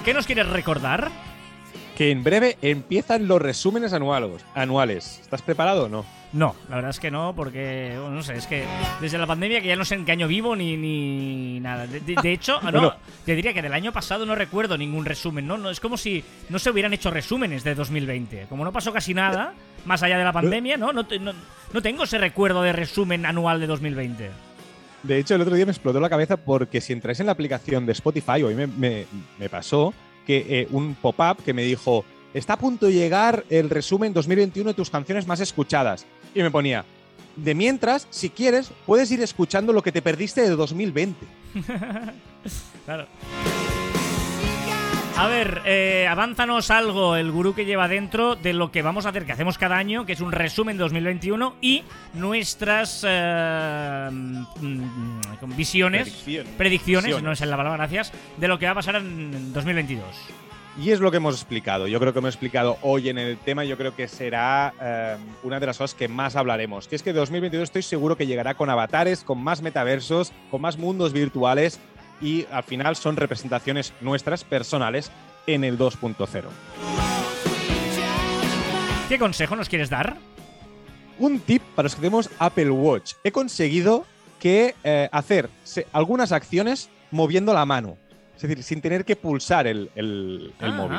[0.04, 1.10] ¿Qué nos quieres recordar?
[1.96, 4.44] Que en breve empiezan los resúmenes anuales.
[4.54, 5.18] anuales.
[5.20, 6.04] ¿Estás preparado o no?
[6.32, 8.64] No, la verdad es que no, porque, bueno, no sé, es que
[9.02, 11.86] desde la pandemia que ya no sé en qué año vivo ni, ni nada.
[11.86, 12.94] De, de- de hecho, no, Bueno.
[13.26, 15.58] te diría que del año pasado no recuerdo ningún resumen, ¿no?
[15.58, 18.46] no Es como si no se hubieran hecho resúmenes de 2020.
[18.48, 19.52] Como no pasó casi nada,
[19.84, 20.90] más allá de la pandemia, ¿no?
[20.94, 21.32] No, no,
[21.74, 24.30] no tengo ese recuerdo de resumen anual de 2020.
[25.02, 27.84] De hecho, el otro día me explotó la cabeza porque si entráis en la aplicación
[27.84, 29.04] de Spotify, hoy me, me-
[29.38, 29.92] me pasó
[30.26, 32.04] que eh, un pop-up que me dijo,
[32.34, 36.06] está a punto de llegar el resumen 2021 de tus canciones más escuchadas.
[36.34, 36.84] Y me ponía,
[37.36, 41.26] de mientras, si quieres, puedes ir escuchando lo que te perdiste de 2020.
[42.84, 43.06] Claro.
[45.16, 49.10] A ver, eh, avánzanos algo el gurú que lleva dentro de lo que vamos a
[49.10, 54.42] hacer, que hacemos cada año, que es un resumen 2021 y nuestras eh, mm,
[55.54, 57.22] visiones, predicciones, Predicciones.
[57.22, 60.04] no es la palabra, gracias, de lo que va a pasar en 2022.
[60.80, 61.86] Y es lo que hemos explicado.
[61.86, 63.62] Yo creo que hemos explicado hoy en el tema.
[63.64, 66.88] Yo creo que será eh, una de las cosas que más hablaremos.
[66.88, 70.78] Que es que 2022 estoy seguro que llegará con avatares, con más metaversos, con más
[70.78, 71.78] mundos virtuales
[72.22, 75.10] y al final son representaciones nuestras personales
[75.46, 76.44] en el 2.0.
[79.08, 80.16] ¿Qué consejo nos quieres dar?
[81.18, 83.14] Un tip para los que tenemos Apple Watch.
[83.24, 84.06] He conseguido
[84.40, 85.50] que eh, hacer
[85.92, 87.98] algunas acciones moviendo la mano.
[88.36, 90.98] Es decir, sin tener que pulsar el, el- el Ah, móvil.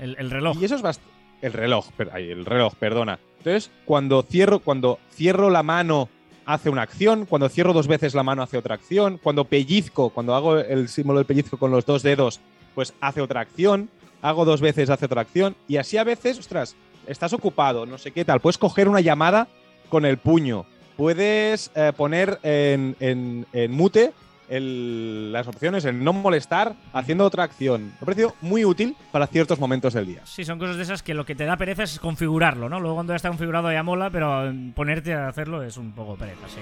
[0.00, 0.56] El, el reloj.
[0.60, 1.10] Y eso es bastante.
[1.40, 3.18] El reloj, el reloj, perdona.
[3.38, 6.08] Entonces, cuando cierro, cuando cierro la mano,
[6.46, 7.26] hace una acción.
[7.26, 9.18] Cuando cierro dos veces la mano, hace otra acción.
[9.22, 12.40] Cuando pellizco, cuando hago el símbolo del pellizco con los dos dedos,
[12.74, 13.88] pues hace otra acción.
[14.22, 15.56] Hago dos veces, hace otra acción.
[15.68, 16.76] Y así a veces, ostras,
[17.06, 18.40] estás ocupado, no sé qué tal.
[18.40, 19.48] Puedes coger una llamada
[19.88, 20.64] con el puño.
[20.96, 24.12] Puedes eh, poner en, en- en mute
[24.48, 27.86] el- las opciones, el no molestar, haciendo otra acción.
[27.86, 30.20] Me ha parecido muy útil para ciertos momentos del día.
[30.24, 32.80] Sí, son cosas de esas que lo que te da pereza es configurarlo, ¿no?
[32.80, 36.46] Luego cuando ya está configurado ya mola, pero ponerte a hacerlo es un poco pereza,
[36.48, 36.60] sí.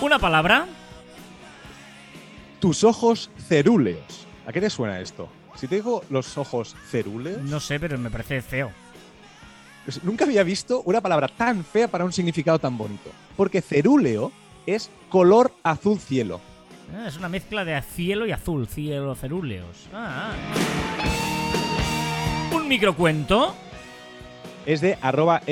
[0.00, 0.66] Una palabra.
[2.60, 4.26] Tus ojos cerúleos.
[4.46, 5.28] ¿A qué te suena esto?
[5.56, 8.70] Si te digo los ojos cerúleos, No sé, pero me parece feo.
[9.84, 13.10] pues nunca había visto una palabra tan fea para un significado tan bonito.
[13.36, 14.32] Porque cerúleo
[14.66, 16.40] es color azul cielo.
[16.94, 19.88] Ah, es una mezcla de cielo y azul, cielo cerúleos.
[19.92, 20.34] Ah, ah.
[22.54, 23.54] Un microcuento.
[24.66, 25.42] Es de arroba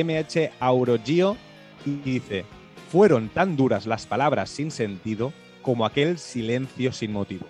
[0.61, 1.37] mhaurogio
[1.85, 2.45] y dice,
[2.91, 7.47] fueron tan duras las palabras sin sentido como aquel silencio sin motivo.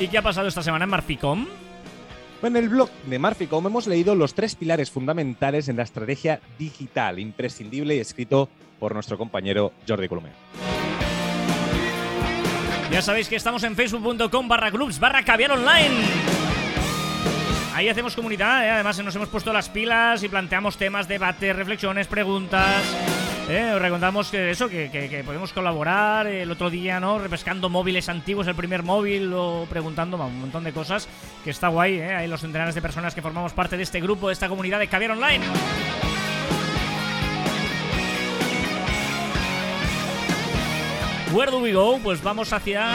[0.00, 1.46] ¿Y qué ha pasado esta semana en Marficom?
[2.42, 7.18] En el blog de Marficom hemos leído los tres pilares fundamentales en la estrategia digital,
[7.18, 8.48] imprescindible y escrito
[8.78, 10.32] por nuestro compañero Jordi Colomer.
[12.92, 15.94] Ya sabéis que estamos en facebook.com barra clubs barra caviar online.
[17.74, 18.70] Ahí hacemos comunidad, ¿eh?
[18.70, 22.82] además nos hemos puesto las pilas y planteamos temas, debates, reflexiones, preguntas.
[23.48, 23.72] ¿Eh?
[23.74, 27.18] Os recordamos que eso, que, que- podemos colaborar el otro día, ¿no?
[27.18, 31.08] Repescando móviles antiguos, el primer móvil, o preguntando un montón de cosas,
[31.44, 32.14] que está guay, ¿eh?
[32.14, 34.88] Hay los centenares de personas que formamos parte de este grupo, de esta comunidad de
[34.88, 35.44] Caviar Online.
[41.32, 41.98] Where do we go?
[42.02, 42.94] Pues vamos hacia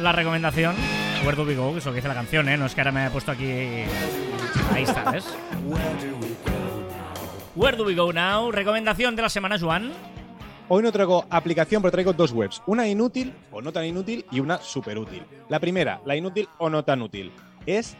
[0.00, 0.76] la recomendación.
[1.24, 1.72] Where do we go?
[1.72, 2.56] Que es lo que dice la canción, ¿eh?
[2.56, 3.50] No es que ahora me haya puesto aquí.
[4.72, 5.24] Ahí está, ¿ves?
[5.66, 6.55] Where do we go
[7.56, 8.50] now?
[8.52, 9.92] Recomendación de la semana, Juan.
[10.68, 12.60] Hoy no traigo aplicación, pero traigo dos webs.
[12.66, 15.22] Una inútil o no tan inútil y una súper útil.
[15.48, 17.30] La primera, la inútil o no tan útil,
[17.66, 17.96] es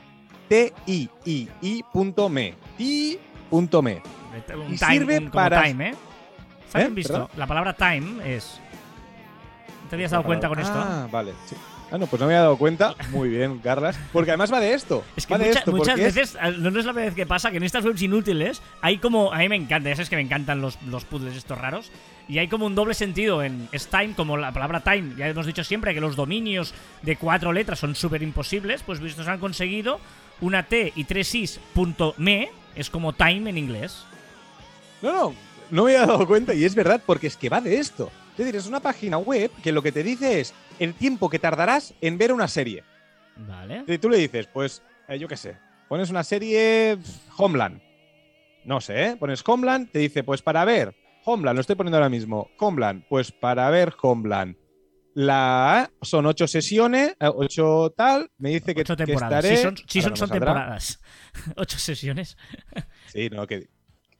[0.48, 2.54] tiii.me.
[2.76, 4.02] ti.me.
[4.70, 5.94] Y sirve para- time, ¿eh?
[6.66, 6.94] ¿Está bien ¿Eh?
[6.94, 7.12] visto?
[7.12, 7.28] ¿Perdón?
[7.36, 8.60] La palabra time es.
[9.88, 10.74] ¿Te habías dado cuenta con esto?
[10.74, 11.32] Ah, vale.
[11.46, 11.56] sí.
[11.88, 12.96] Ah, no, pues no me había dado cuenta.
[13.10, 13.96] Muy bien, Carlas.
[14.12, 15.04] Porque además va de esto.
[15.16, 17.58] Es que va de mucha- esto, muchas veces, no es la vez que pasa, que
[17.58, 19.32] en estas webs inútiles hay como.
[19.32, 21.92] A mí me encanta, ya sabes que me encantan los, los puzzles estos raros.
[22.28, 25.14] Y hay como un doble sentido en es time, como la palabra time.
[25.16, 28.82] Ya hemos dicho siempre que los dominios de cuatro letras son súper imposibles.
[28.82, 30.00] Pues estos han conseguido
[30.40, 34.04] una T y tres is punto me, es como time en inglés.
[35.02, 35.34] No, no,
[35.70, 38.10] no me había dado cuenta y es verdad porque es que va de esto.
[38.36, 41.38] Es decir, es una página web que lo que te dice es el tiempo que
[41.38, 42.84] tardarás en ver una serie.
[43.36, 43.84] Vale.
[43.86, 45.56] Y tú le dices, pues, eh, yo qué sé,
[45.88, 46.98] pones una serie
[47.38, 47.80] Homeland.
[48.64, 49.16] No sé, ¿eh?
[49.16, 50.94] Pones Homeland, te dice, pues para ver
[51.24, 52.50] Homeland, lo estoy poniendo ahora mismo.
[52.58, 54.56] Homeland, pues para ver Homeland.
[55.14, 59.44] La son ocho sesiones, eh, ocho tal, me dice que, Ocho que temporadas.
[59.46, 59.56] estaré.
[59.62, 60.52] Season- season ahora no son saldrá.
[60.52, 61.00] temporadas.
[61.56, 62.36] Ocho sesiones.
[63.06, 63.66] Sí, no, que.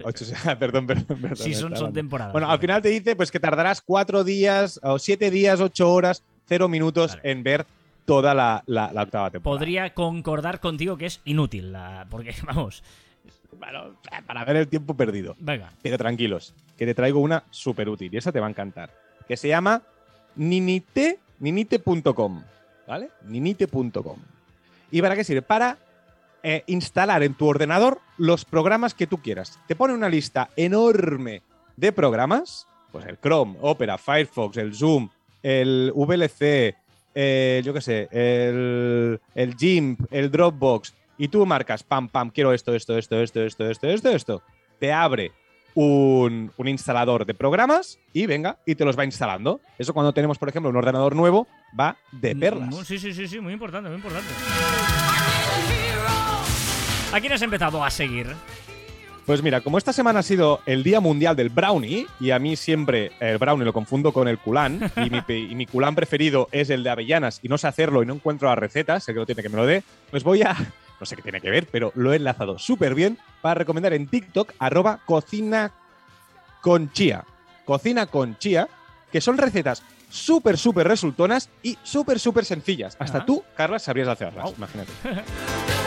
[0.05, 0.25] Ocho,
[0.59, 1.49] perdón, perdón, perdón.
[1.49, 2.33] Está son temporadas.
[2.33, 6.23] Bueno, al final te dice pues que tardarás cuatro días o siete días, ocho horas,
[6.47, 7.31] cero minutos Vale.
[7.31, 7.67] en ver
[8.05, 9.59] toda la, la- la octava temporada.
[9.59, 12.83] Podría concordar contigo que es inútil, la- porque vamos.
[13.59, 15.35] Bueno, para ver el tiempo perdido.
[15.39, 15.73] Venga.
[15.83, 18.91] Pero tranquilos, que te traigo una súper útil y esa te va a encantar.
[19.27, 19.81] Que se llama
[20.37, 22.43] ninite, ninite.com.
[22.87, 23.09] ¿Vale?
[23.25, 24.19] Ninite.com.
[24.91, 25.43] ¿Y para qué sirve?
[25.43, 25.79] Para
[26.43, 29.59] eh, instalar en tu ordenador los programas que tú quieras.
[29.67, 31.43] Te pone una lista enorme
[31.77, 32.67] de programas.
[32.93, 35.09] Pues el Chrome, Opera, Firefox, el Zoom,
[35.43, 36.75] el VLC,
[37.15, 40.95] el, yo qué sé, el, el GIMP, el Dropbox.
[41.19, 44.43] Y tú marcas, pam, pam, quiero esto, esto, esto, esto, esto, esto, esto, esto.
[44.79, 45.33] Te abre
[45.75, 49.61] un, un instalador de programas y venga, y te los va instalando.
[49.79, 51.47] Eso cuando tenemos, por ejemplo, un ordenador nuevo,
[51.79, 52.69] va de perlas.
[52.75, 54.29] Mm, Sí, sí, sí, sí, muy importante, muy importante.
[57.13, 58.27] ¿A quién has empezado a seguir?
[59.25, 62.55] Pues mira, como esta semana ha sido el Día Mundial del Brownie, y a mí
[62.55, 66.71] siempre el brownie lo confundo con el culán, y mi, y mi culán preferido es
[66.71, 69.27] el de avellanas, y no sé hacerlo y no encuentro las recetas, el que lo
[69.27, 70.57] tiene que me lo dé, pues voy a...
[70.99, 74.07] No sé qué tiene que ver, pero lo he enlazado súper bien para recomendar en
[74.07, 75.71] TikTok arroba cocina
[76.63, 77.23] con chía.
[77.67, 78.67] Cocina con chía,
[79.13, 82.97] que son recetas súper, súper resultonas y súper, súper sencillas.
[82.99, 83.27] Hasta Ah.
[83.27, 84.91] tú, Carla, sabrías hacerlas, imagínate.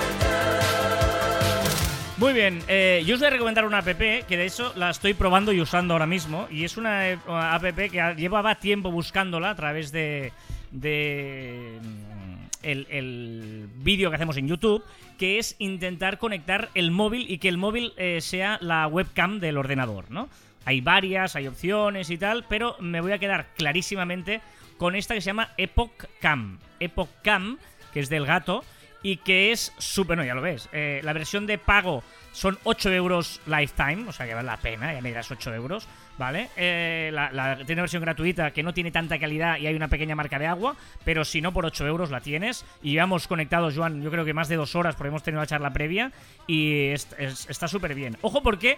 [2.20, 5.14] Muy bien, eh, yo os voy a recomendar una app que de hecho la estoy
[5.14, 6.50] probando y usando ahora mismo.
[6.52, 10.34] Y es una eh, app que llevaba tiempo buscándola a través de,
[10.72, 14.84] de mm, el, el vídeo que hacemos en YouTube,
[15.18, 19.56] que es intentar conectar el móvil y que el móvil eh, sea la webcam del
[19.56, 20.28] ordenador, ¿no?
[20.66, 24.42] Hay varias, hay opciones y tal, pero me voy a quedar clarísimamente
[24.78, 26.60] con esta que se llama Epoch Cam.
[26.82, 27.58] Epoch Cam,
[27.94, 28.66] que es del gato,
[29.04, 30.18] y que es súper.
[30.18, 30.70] No, ya lo ves.
[30.72, 34.94] Eh, la versión de pago son 8 euros lifetime, o sea que vale la pena,
[34.94, 35.88] ya me dirás 8 euros,
[36.18, 36.50] ¿vale?
[36.58, 40.38] Eh, la, tiene versión gratuita que no tiene tanta calidad y hay una pequeña marca
[40.38, 42.66] de agua, pero si no, por 8 euros la tienes.
[42.84, 45.48] Y llevamos conectados, Joan, yo creo que más de dos horas, porque hemos tenido la
[45.48, 46.12] charla previa,
[46.46, 48.18] y es- es- está súper bien.
[48.22, 48.78] Ojo, porque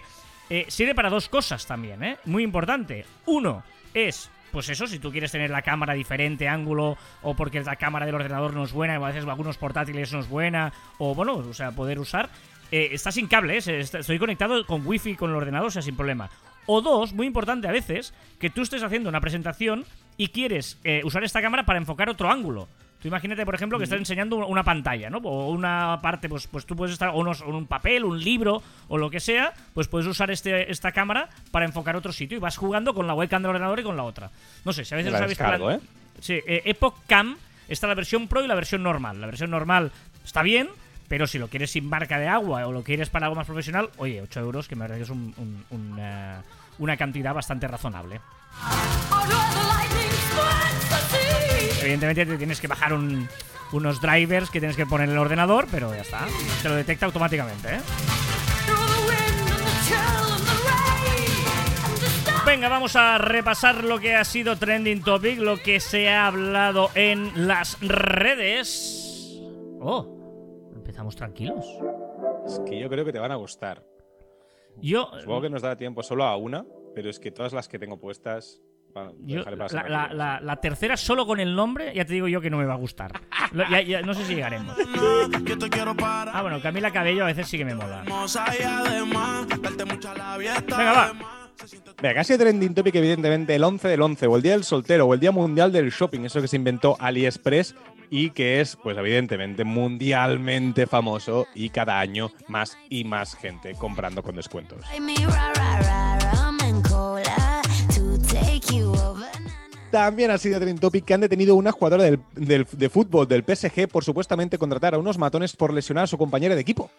[0.50, 2.16] eh, sirve para dos cosas también, ¿eh?
[2.24, 3.04] Muy importante.
[3.26, 3.62] Uno
[3.94, 8.06] es pues eso, si tú quieres tener la cámara diferente ángulo o porque la cámara
[8.06, 11.34] del ordenador no es buena, o a veces algunos portátiles no es buena, o bueno,
[11.36, 12.28] o sea, poder usar,
[12.70, 13.80] eh, está sin cable, ¿eh?
[13.80, 16.30] Estoy conectado con wifi con el ordenador, o sea, sin problema.
[16.66, 19.84] O dos, muy importante a veces, que tú estés haciendo una presentación
[20.16, 22.68] y quieres eh, usar esta cámara para enfocar otro ángulo.
[23.02, 25.18] Tú imagínate, por ejemplo, que estás enseñando una pantalla, ¿no?
[25.18, 28.96] O una parte, pues, pues tú puedes estar, o, unos- un papel, un libro, o
[28.96, 32.56] lo que sea, pues puedes usar este, esta cámara para enfocar otro sitio y vas
[32.56, 34.30] jugando con la webcam del ordenador y con la otra.
[34.64, 35.82] No sé, si a veces La os habéis descargo, plan- ¿eh?
[36.20, 37.36] Sí, eh, Epoch Cam
[37.68, 39.20] está la versión Pro y la versión normal.
[39.20, 39.90] La versión normal
[40.24, 40.68] está bien,
[41.08, 43.90] pero si lo quieres sin marca de agua o lo quieres para algo más profesional,
[43.96, 46.36] oye, 8 euros, que me parece que es un- un- un, eh,
[46.78, 48.20] una cantidad bastante razonable.
[51.82, 53.28] Evidentemente te tienes que bajar un-
[53.72, 56.26] unos drivers que tienes que poner en el ordenador, pero ya está.
[56.62, 57.80] Se lo detecta automáticamente, ¿eh?
[62.44, 66.90] Venga, vamos a repasar lo que ha sido trending topic, lo que se ha hablado
[66.94, 69.38] en las redes.
[69.80, 71.64] Oh, empezamos tranquilos.
[72.46, 73.84] Es que yo creo que te van a gustar.
[74.80, 76.64] Yo, Supongo que nos da tiempo solo a una,
[76.94, 78.60] pero es que todas las que tengo puestas.
[78.94, 79.42] Bueno, yo-
[80.42, 82.78] la, tercera solo con el nombre, ya te digo yo que no me va a
[82.78, 83.12] gustar.
[83.52, 84.76] Lo- ya- ya- no sé si llegaremos.
[86.34, 88.04] Ah, bueno, Camila Cabello a veces sí que me mola.
[90.76, 91.12] Venga, va.
[92.00, 95.14] Venga, casi trending topic, evidentemente, el 11 del 11, o el Día del Soltero, o
[95.14, 97.76] el Día Mundial del Shopping, eso que se inventó AliExpress
[98.10, 104.22] y que es, pues evidentemente, mundialmente famoso y cada año más y más gente comprando
[104.22, 104.80] con descuentos.
[109.92, 113.44] También ha sido trending topic que han detenido una jugadora del, del- de fútbol del
[113.44, 116.90] PSG por supuestamente contratar a unos matones por lesionar a su compañera de equipo.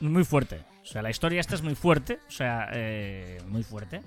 [0.00, 0.60] Muy fuerte.
[0.82, 2.18] O sea, la historia esta es muy fuerte.
[2.28, 4.02] O sea, eh, muy fuerte.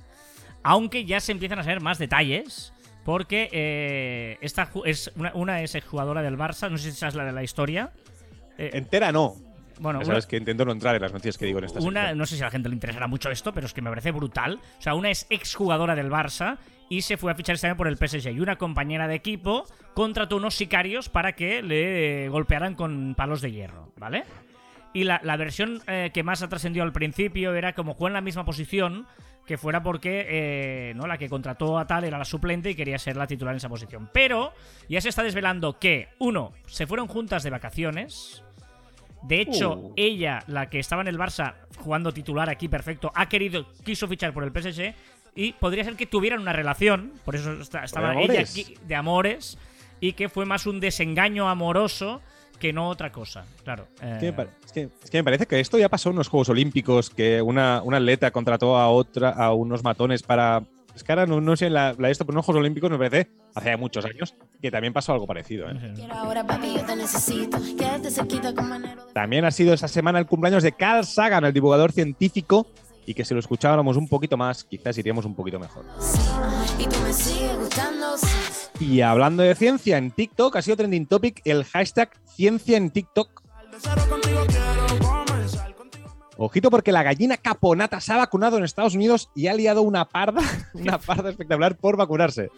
[0.62, 2.74] Aunque ya se empiezan a saber más detalles.
[3.06, 6.70] Porque eh, esta es una, una es jugadora del Barça.
[6.72, 7.92] No sé si sabes la de la historia.
[8.58, 9.36] Eh, Entera no.
[9.80, 11.80] bueno, Ya una- sabes que intento no entrar en las noticias que digo en esta
[11.82, 12.18] una, sección.
[12.18, 14.12] no sé si a la gente le interesará mucho esto, pero es que me parece
[14.12, 14.60] brutal.
[14.80, 16.58] O sea, una es exjugadora del Barça
[16.90, 18.32] y se fue a fichar este año por el PSG.
[18.32, 23.42] Y una compañera de equipo contrató unos sicarios para que le eh, golpearan con palos
[23.42, 24.24] de hierro, ¿vale?
[24.94, 28.14] Y la, la versión eh, que más ha trascendido al principio era como jugó en
[28.14, 29.08] la misma posición,
[29.46, 31.08] que fuera porque eh, ¿no?
[31.08, 33.70] la que contrató a tal era la suplente y quería ser la titular en esa
[33.70, 34.10] posición.
[34.14, 34.54] Pero
[34.88, 38.44] ya se está desvelando que, uno, se fueron juntas de vacaciones.
[39.24, 39.94] De hecho, Uh.
[39.96, 44.34] ella, la que estaba en el Barça jugando titular aquí perfecto, ha querido, quiso fichar
[44.34, 44.94] por el PSG
[45.36, 48.52] y podría ser que tuvieran una relación, por eso estaba de ella amores.
[48.52, 49.58] aquí de amores
[50.00, 52.22] y que fue más un desengaño amoroso
[52.60, 53.46] que no otra cosa.
[53.64, 53.88] Claro.
[54.02, 56.16] Es que, eh, pare- es que- es que me parece que esto ya pasó en
[56.18, 60.64] los Juegos Olímpicos, que una, una atleta contrató a otra, a unos matones para.
[60.96, 62.90] Es que ahora no, no sé la, la de esto, pero en los Juegos Olímpicos
[62.92, 65.68] me parece, hace ya muchos años, que también pasó algo parecido.
[65.70, 65.74] ¿eh?
[69.14, 72.68] También ha sido esa semana el cumpleaños de Carl Sagan, el divulgador científico,
[73.06, 75.86] y que si lo escucháramos un poquito más, quizás iríamos un poquito mejor.
[78.80, 83.42] Y hablando de ciencia, en TikTok ha sido trending topic el hashtag ciencia en TikTok.
[86.38, 90.06] Ojito porque la gallina caponata se ha vacunado en Estados Unidos y ha liado una
[90.06, 90.42] parda,
[90.74, 92.50] una parda espectacular por vacunarse.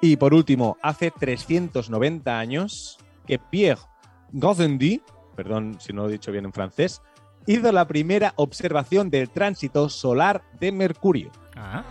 [0.00, 3.82] Y por último, hace 390 años que Pierre
[4.32, 5.02] Gassendi,
[5.38, 7.00] perdón si no lo he dicho bien en francés,
[7.46, 11.30] hizo la primera observación del tránsito solar de Mercurio.
[11.54, 11.84] ah.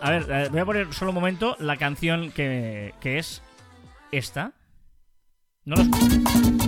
[0.00, 3.42] A ver, eh, voy a poner solo un momento la canción que, que es
[4.10, 4.52] esta.
[5.66, 6.61] No lo escucho.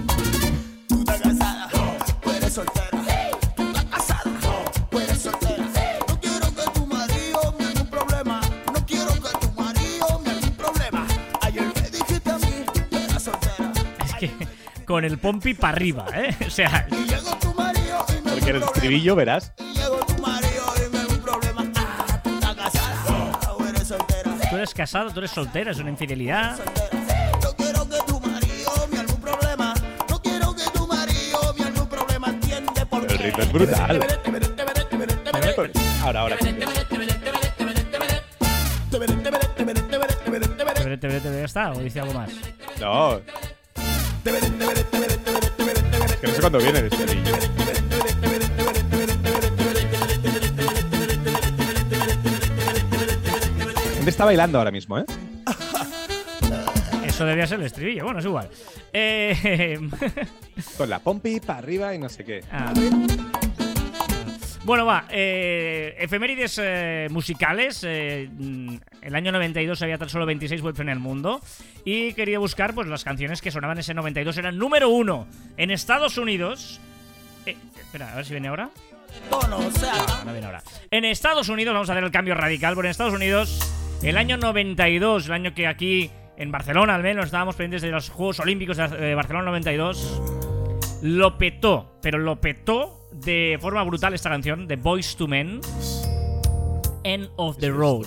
[14.85, 16.35] Con el pompi para arriba, ¿eh?
[16.47, 19.53] O sea, Porque el estribillo verás.
[22.37, 23.39] Ah,
[24.51, 26.59] tú eres casado, tú eres soltera, es una infidelidad.
[33.09, 34.07] El ritmo es brutal.
[36.03, 36.37] Ahora, ahora.
[40.91, 42.31] Ya está, o dice algo más.
[42.81, 43.21] No.
[44.25, 47.33] Es que no sé cuándo viene el estribillo.
[53.97, 55.05] ¿Dónde está bailando ahora mismo, eh?
[57.07, 58.49] Eso debía ser el estribillo, bueno, es igual.
[58.93, 59.79] Eh,
[60.77, 62.43] Con la pompi para arriba y no sé qué.
[62.51, 62.73] ah.
[64.65, 67.85] Bueno, va, eh, efemérides eh, musicales.
[67.87, 71.41] eh, mm, el año 92 había tan solo 26 webs en el mundo.
[71.85, 74.39] Y quería buscar pues las canciones que sonaban ese 92.
[74.39, 75.27] Eran número uno
[75.59, 76.81] en Estados Unidos.
[77.45, 78.71] Eh, espera, a ver si viene ahora.
[79.51, 79.59] No,
[80.33, 80.63] viene ahora.
[80.91, 83.61] En Estados Unidos, vamos a hacer el cambio radical, porque en Estados Unidos,
[84.03, 88.09] el año 92, el año que aquí, en Barcelona al menos, estábamos pendientes de los
[88.09, 90.23] Juegos Olímpicos de Barcelona 92,
[91.03, 95.61] lo petó, pero lo petó de forma brutal esta canción, de Boys to Men,
[97.05, 98.07] End of the Road.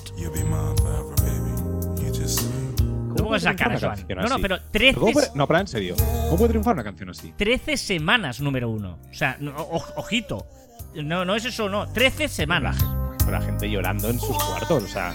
[3.35, 4.05] Esa cara, Una Joan.
[4.17, 5.95] No, no, pero 13, ¿Cómo puede- No, pero en serio.
[5.97, 7.33] ¿Cómo puede triunfar una canción así?
[7.37, 8.99] 13 semanas número uno.
[9.09, 10.47] O sea, no, o- ojito.
[10.95, 11.87] No, no es eso, no.
[11.91, 12.77] 13 semanas.
[13.19, 15.13] Pero la gente llorando en sus cuartos, o sea.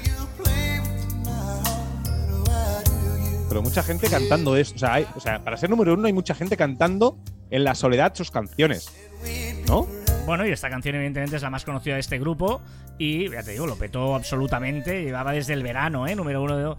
[3.48, 4.76] Pero mucha gente cantando esto.
[4.76, 7.18] O sea, hay- o sea, para ser número uno hay mucha gente cantando
[7.50, 8.90] en la soledad sus canciones.
[9.72, 9.86] ¿No?
[10.26, 12.60] Bueno, y esta canción evidentemente es la más conocida de este grupo
[12.98, 16.14] y ya te digo, lo petó absolutamente, llevaba desde el verano, ¿eh?
[16.14, 16.76] Número uno de...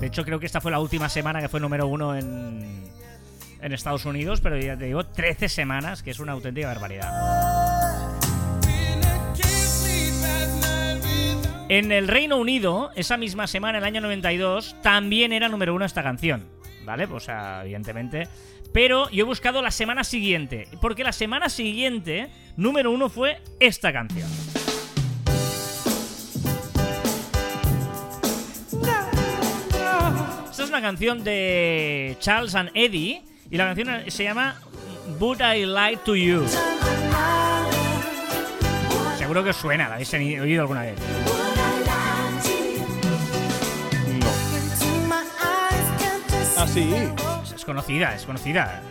[0.00, 2.82] De hecho, creo que esta fue la última semana que fue número uno en,
[3.60, 7.12] en Estados Unidos, pero ya te digo, 13 semanas, que es una auténtica barbaridad.
[11.68, 16.02] En el Reino Unido, esa misma semana, el año 92, también era número uno esta
[16.02, 16.48] canción.
[16.86, 17.06] ¿Vale?
[17.06, 18.28] Pues, o sea, evidentemente.
[18.74, 20.66] Pero yo he buscado la semana siguiente.
[20.80, 24.28] Porque la semana siguiente, número uno fue esta canción.
[30.50, 33.22] Esta es una canción de Charles and Eddie.
[33.48, 34.60] Y la canción se llama
[35.20, 36.44] Would I Lie to You.
[39.16, 40.96] Seguro que os suena, la habéis oído alguna vez.
[44.18, 44.26] No.
[46.56, 47.33] Ah, sí.
[47.64, 48.82] Es conocida, es conocida.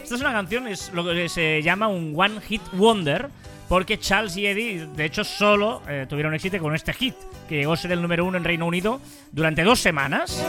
[0.00, 3.30] Esta es una canción, es lo que se llama un One Hit Wonder,
[3.68, 7.16] porque Charles y Eddie, de hecho, solo eh, tuvieron éxito con este hit,
[7.48, 9.00] que llegó a ser el número uno en Reino Unido
[9.32, 10.40] durante dos semanas.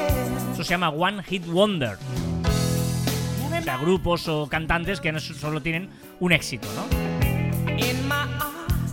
[0.54, 1.98] Eso se llama One Hit Wonder.
[3.58, 5.90] O sea, grupos o cantantes que no solo tienen
[6.20, 6.86] un éxito, ¿no?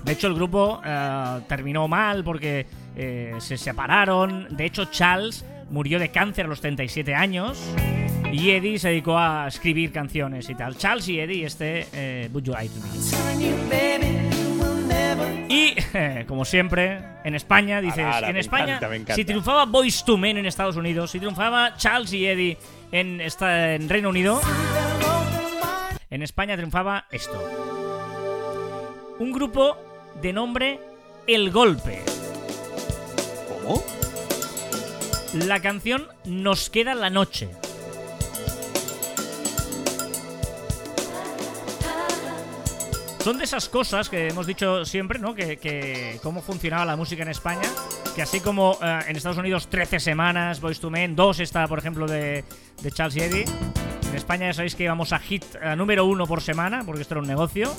[0.03, 4.49] De hecho, el grupo eh, terminó mal porque eh, se separaron.
[4.57, 7.59] De hecho, Charles murió de cáncer a los 37 años.
[8.33, 10.77] Y Eddie se dedicó a escribir canciones y tal.
[10.77, 12.91] Charles y Eddie, este eh, Would You Lie to Me.
[15.49, 15.75] Y,
[16.29, 19.15] como siempre, en España, dices, en España, encanta, me encanta.
[19.17, 22.57] si triunfaba Boys to Men en Estados Unidos, si triunfaba Charles y Eddie
[22.93, 24.41] en, esta, en Reino Unido,
[26.09, 27.43] en España triunfaba esto.
[29.19, 29.77] Un grupo
[30.23, 30.79] de nombre
[31.27, 32.03] El Golpe.
[33.49, 33.83] ¿Cómo?
[35.35, 37.49] La canción Nos queda la noche.
[43.23, 45.35] Son de esas cosas que hemos dicho siempre, ¿no?
[45.35, 47.69] Que, cómo funcionaba la música en España.
[48.17, 51.79] Que así como eh, en Estados Unidos 13 semanas, Boys to Men, 2 está, por
[51.79, 52.45] ejemplo, de,
[52.83, 53.45] de Charles y Eddie.
[54.09, 57.15] En España ya sabéis que íbamos a hit eh, número uno por semana, porque esto
[57.15, 57.73] era un negocio.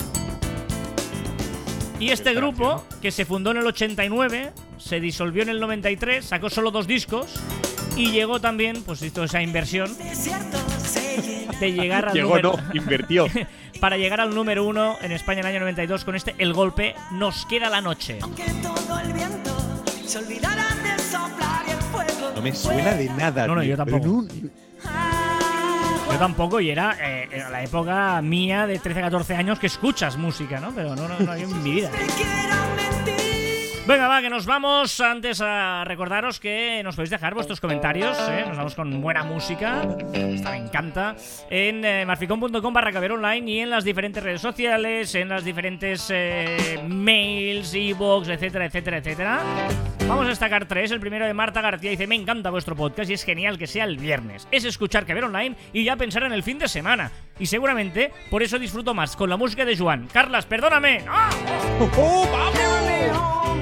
[2.02, 6.50] Y este grupo, que se fundó en el 89, se disolvió en el 93, sacó
[6.50, 7.40] solo dos discos
[7.96, 9.96] y llegó también, pues hizo esa inversión
[11.60, 13.26] de llegar al Llegó, número, no, invirtió.
[13.80, 16.96] para llegar al número uno en España en el año 92 con este El Golpe,
[17.12, 18.18] Nos queda la noche.
[18.34, 19.54] Que todo el viento
[20.04, 22.32] se olvidará de soplar y el fuego.
[22.34, 23.46] No me suena de nada.
[23.46, 23.70] No, no, tío.
[23.70, 24.24] yo tampoco.
[26.22, 30.72] Tampoco, y era eh, la época mía de 13-14 años que escuchas música, ¿no?
[30.72, 31.90] Pero no, no, no en mi vida.
[33.84, 35.00] Venga, va, que nos vamos.
[35.00, 38.16] Antes a recordaros que nos podéis dejar vuestros comentarios.
[38.30, 38.44] ¿eh?
[38.46, 39.82] Nos vamos con buena música.
[40.12, 41.16] Esta me encanta.
[41.50, 46.08] En eh, marficon.com barra caber online y en las diferentes redes sociales, en las diferentes
[46.10, 49.40] eh, mails, e-books, etcétera, etcétera, etcétera.
[50.06, 50.92] Vamos a destacar tres.
[50.92, 53.84] El primero de Marta García dice: Me encanta vuestro podcast y es genial que sea
[53.84, 54.46] el viernes.
[54.52, 57.10] Es escuchar ver online y ya pensar en el fin de semana.
[57.36, 60.06] Y seguramente por eso disfruto más con la música de Joan.
[60.12, 61.04] Carlas, perdóname.
[61.08, 61.30] ¡Ah!
[61.98, 63.61] ¡Oh!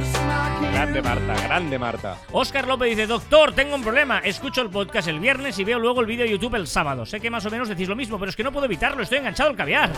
[0.80, 2.16] Grande Marta, grande Marta.
[2.32, 4.20] Oscar López dice, doctor, tengo un problema.
[4.20, 7.04] Escucho el podcast el viernes y veo luego el vídeo de YouTube el sábado.
[7.04, 9.02] Sé que más o menos decís lo mismo, pero es que no puedo evitarlo.
[9.02, 9.90] Estoy enganchado al caviar.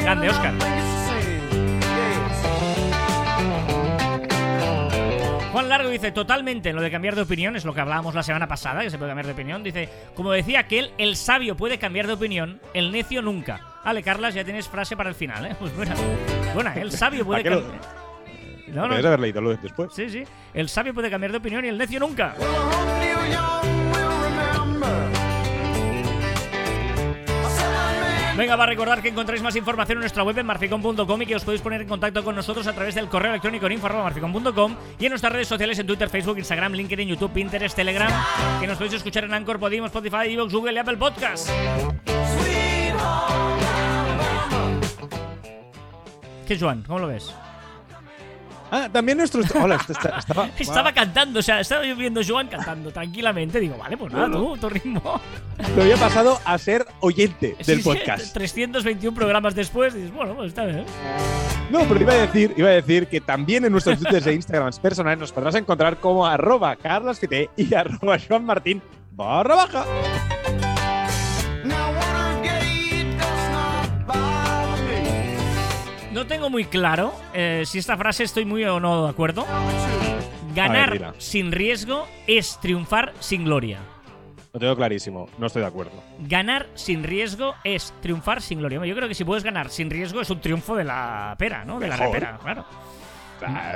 [0.00, 0.54] Grande, Oscar.
[5.52, 8.48] Juan Largo dice, totalmente, lo de cambiar de opinión, es lo que hablábamos la semana
[8.48, 9.62] pasada, que se puede cambiar de opinión.
[9.62, 13.60] Dice, como decía aquel, el sabio puede cambiar de opinión, el necio nunca.
[13.84, 15.54] Vale, Carlas, ya tienes frase para el final, ¿eh?
[15.58, 15.94] Pues buena.
[16.54, 18.03] Buena, el sabio puede ¿Para qué lo- cambiar...
[18.74, 19.92] No, no, Debes haber leído después.
[19.92, 20.24] Sí, sí.
[20.52, 22.34] El sabio puede cambiar de opinión y el necio nunca.
[28.36, 31.36] Venga, va a recordar que encontráis más información en nuestra web en marficon.com y que
[31.36, 35.04] os podéis poner en contacto con nosotros a través del correo electrónico en info@marficon.com y
[35.04, 38.10] en nuestras redes sociales en Twitter, Facebook, Instagram, LinkedIn, YouTube, Pinterest, Telegram,
[38.60, 41.48] que nos podéis escuchar en Anchor, Podimo, Spotify, Evox, Google y Apple Podcast.
[46.48, 46.82] ¿Qué, Joan?
[46.82, 47.32] ¿Cómo lo ves?
[48.76, 49.46] Ah, también nuestros.
[49.54, 50.48] Hola, está- estaba.
[50.58, 53.60] Estaba cantando, o sea, estaba yo viendo Joan cantando tranquilamente.
[53.60, 55.20] Digo, vale, pues nada, tú, tu ritmo.
[55.76, 58.32] Me había pasado a ser oyente Sí, del sí, podcast.
[58.34, 60.84] 321 programas después, dices, bueno, pues está bien.
[61.70, 64.80] No, pero iba a decir, iba a decir que también en nuestros twitters e instagrams
[64.80, 69.84] personales nos podrás encontrar como arroba carlasfite y arroba joanmartin barra baja.
[76.24, 79.44] No tengo muy claro eh, si esta frase estoy muy o no de acuerdo.
[80.54, 83.80] Ganar sin riesgo es triunfar sin gloria.
[84.54, 85.92] Lo tengo clarísimo, no estoy de acuerdo.
[86.20, 88.82] Ganar sin riesgo es triunfar sin gloria.
[88.86, 91.78] Yo creo que si puedes ganar sin riesgo es un triunfo de la pera, ¿no?
[91.78, 92.64] De la repera, claro.
[93.38, 93.72] Sea,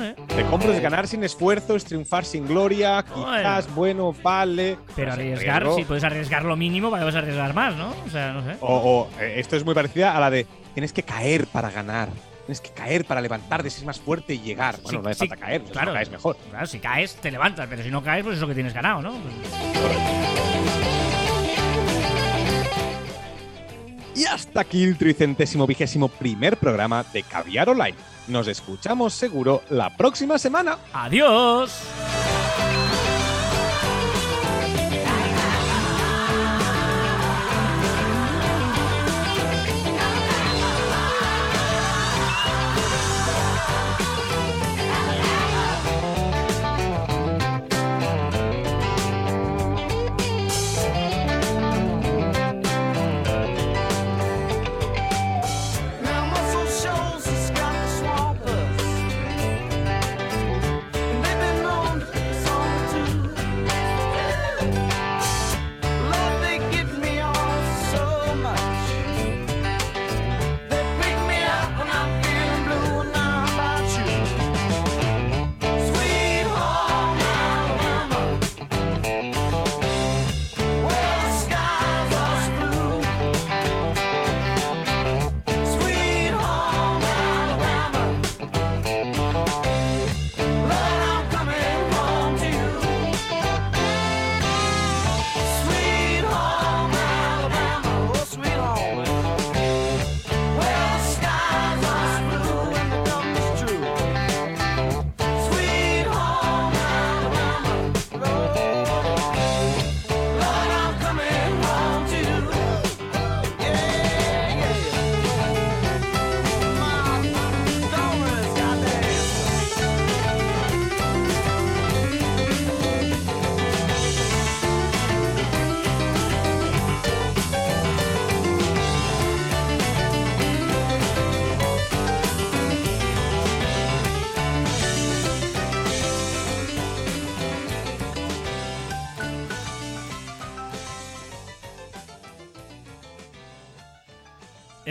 [0.00, 4.78] Eh, te compro es ganar sin esfuerzo, es triunfar sin gloria, quizás, bueno, vale.
[4.96, 7.92] Pero arriesgar, si puedes arriesgar lo mínimo, vas a arriesgar más, ¿no?
[8.06, 8.56] O sea, no sé.
[8.62, 8.76] O,
[9.12, 12.08] o, eh, esto es muy parecida a la de tienes que caer para ganar.
[12.46, 14.76] Tienes que caer para levantarte, ser más fuerte y llegar.
[14.82, 15.88] Bueno, Sí, no hace sí, falta caer, pues claro.
[15.90, 16.36] no caes mejor.
[16.50, 19.02] Claro, si caes, te levantas, pero si no caes, pues es lo que tienes ganado,
[19.02, 19.14] ¿no?
[24.14, 27.94] Y hasta aquí el tricentésimo vigésimo primer programa de Caviar Online.
[28.28, 30.78] Nos escuchamos seguro la próxima semana.
[30.92, 31.72] ¡Adiós!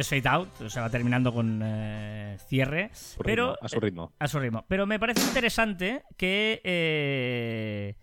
[0.10, 2.89] Fade Out, o sea, va terminando con eh, cierre.
[2.93, 4.14] Su pero, ritmo, a su ritmo.
[4.20, 4.66] a su ritmo.
[4.68, 6.62] Pero me parece interesante que.
[6.64, 7.95] eh,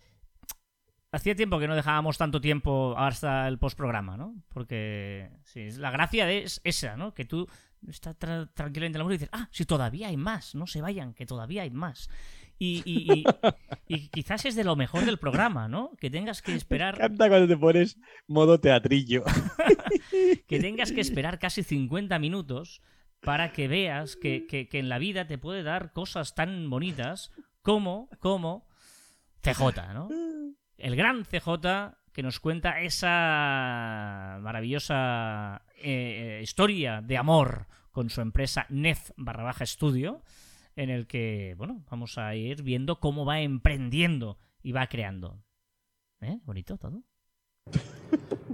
[1.12, 4.34] hacía tiempo que no dejábamos tanto tiempo hasta el postprograma, ¿no?
[4.48, 5.30] Porque.
[5.44, 7.14] Sí, la gracia de- es esa, ¿no?
[7.14, 7.46] Que tú
[7.88, 10.80] estás tra- tranquilamente en la música y dices, ah, si todavía hay más, no se
[10.80, 12.08] vayan, que todavía hay más.
[12.58, 13.24] Y, y- y-
[13.94, 15.90] y quizás es de lo mejor del programa, ¿no?
[16.00, 16.96] Que tengas que esperar.
[16.96, 19.24] Canta cuando te pones modo teatrillo.
[20.48, 22.80] que tengas que esperar casi 50 minutos
[23.20, 27.30] para que veas que, que- que en la vida te puede dar cosas tan bonitas
[27.62, 28.66] como, como
[29.42, 30.08] CJ, ¿no?
[30.78, 38.66] El gran CJ que nos cuenta esa maravillosa eh, historia de amor con su empresa
[38.70, 40.22] Nef barra baja estudio,
[40.76, 45.42] en el que, bueno, vamos a ir viendo cómo va emprendiendo y va creando.
[46.20, 46.38] ¿Eh?
[46.44, 47.02] Bonito todo.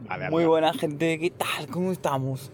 [0.08, 1.66] Vale, Muy buena gente, ¿qué tal?
[1.68, 2.50] ¿Cómo estamos?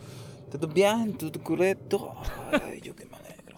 [0.50, 1.16] ¿Todo bien?
[1.16, 2.14] ¿Todo correcto?
[2.52, 3.56] Ay, yo qué me alegro.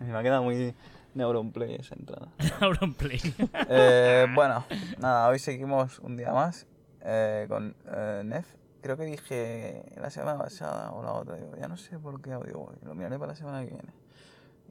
[0.00, 0.74] Me ha quedado muy,
[1.14, 2.28] Neuronplay esa entrada.
[2.60, 3.20] Auronplay.
[3.68, 4.64] Eh, bueno,
[4.98, 6.66] nada, hoy seguimos un día más
[7.02, 8.46] eh, con eh, Nef.
[8.80, 11.36] Creo que dije la semana pasada o la otra.
[11.36, 12.76] Digo, ya no sé por qué audio voy.
[12.82, 13.92] Lo miraré para la semana que viene.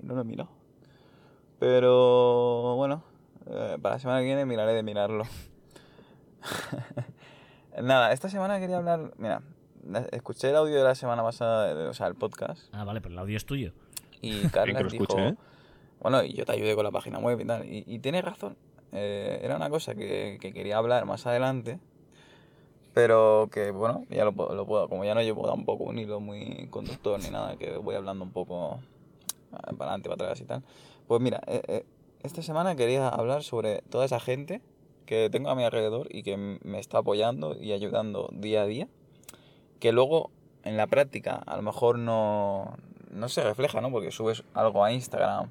[0.02, 0.48] Y no lo miro.
[1.60, 3.04] Pero bueno,
[3.48, 5.24] eh, para la semana que viene miraré de mirarlo.
[7.82, 9.14] Nada, esta semana quería hablar.
[9.18, 9.42] Mira,
[10.12, 12.64] escuché el audio de la semana pasada, de- o sea, el podcast.
[12.74, 13.74] Ah, vale, pero el audio es tuyo.
[14.22, 15.36] Y lo dijo, escuche, ¿eh?
[16.02, 17.66] bueno, y yo te ayudé con la página web y tal.
[17.66, 18.58] Y, y tienes razón.
[18.92, 21.80] Eh, era una cosa que, que quería hablar más adelante.
[22.94, 26.20] Pero que, bueno, ya lo, puedo- lo puedo, como ya no llevo tampoco un hilo
[26.20, 28.80] muy conductor ni nada, que voy hablando un poco
[29.52, 30.64] para adelante, para atrás y tal.
[31.08, 31.86] Pues mira, eh, eh,
[32.24, 34.62] esta semana quería hablar sobre toda esa gente
[35.06, 38.88] que tengo a mi alrededor y que me está apoyando y ayudando día a día,
[39.80, 40.32] que luego
[40.64, 42.78] en la práctica a lo mejor no,
[43.12, 43.92] no se refleja, ¿no?
[43.92, 45.50] Porque subes algo a Instagram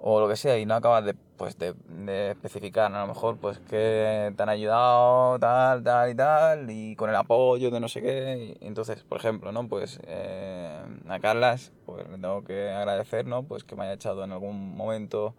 [0.00, 3.36] o lo que sea y no acabas de, pues, de, de especificar, a lo mejor
[3.38, 7.88] pues que te han ayudado tal, tal y tal y con el apoyo de no
[7.88, 8.56] sé qué.
[8.60, 9.66] Entonces, por ejemplo, ¿no?
[9.68, 13.42] Pues eh, a Carlas pues le tengo que agradecer, ¿no?
[13.42, 15.34] Pues que me haya echado en algún momento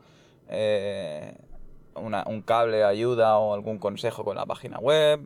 [0.49, 1.35] eh,
[1.95, 5.21] una- un cable de ayuda o algún consejo con la página web.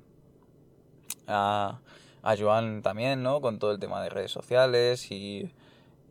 [1.28, 1.80] A,
[2.22, 3.42] a Joan también, ¿no?
[3.42, 5.52] Con todo el tema de redes sociales y,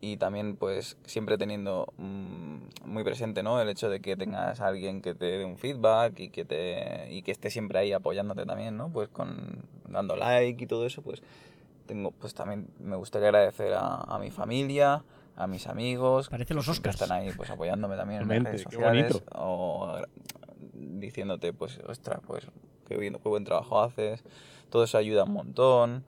[0.05, 3.61] y también pues siempre teniendo mm, muy presente, ¿no?
[3.61, 7.07] El hecho de que tengas a alguien que te dé un feedback y que, te,
[7.11, 8.88] y que esté siempre ahí apoyándote también, ¿no?
[8.90, 11.22] Pues con dando like y todo eso, pues
[11.86, 15.05] tengo, pues también me gustaría agradecer a, a mi familia,
[15.36, 16.28] a mis amigos.
[16.28, 17.00] Parece los que Oscars.
[17.00, 19.12] Están ahí pues apoyándome también en las redes qué sociales.
[19.12, 19.24] bonito.
[19.38, 19.98] O
[20.74, 22.46] diciéndote, pues, ostras, pues,
[22.88, 24.22] qué, bien- qué buen trabajo haces.
[24.70, 26.05] Todo eso ayuda un montón.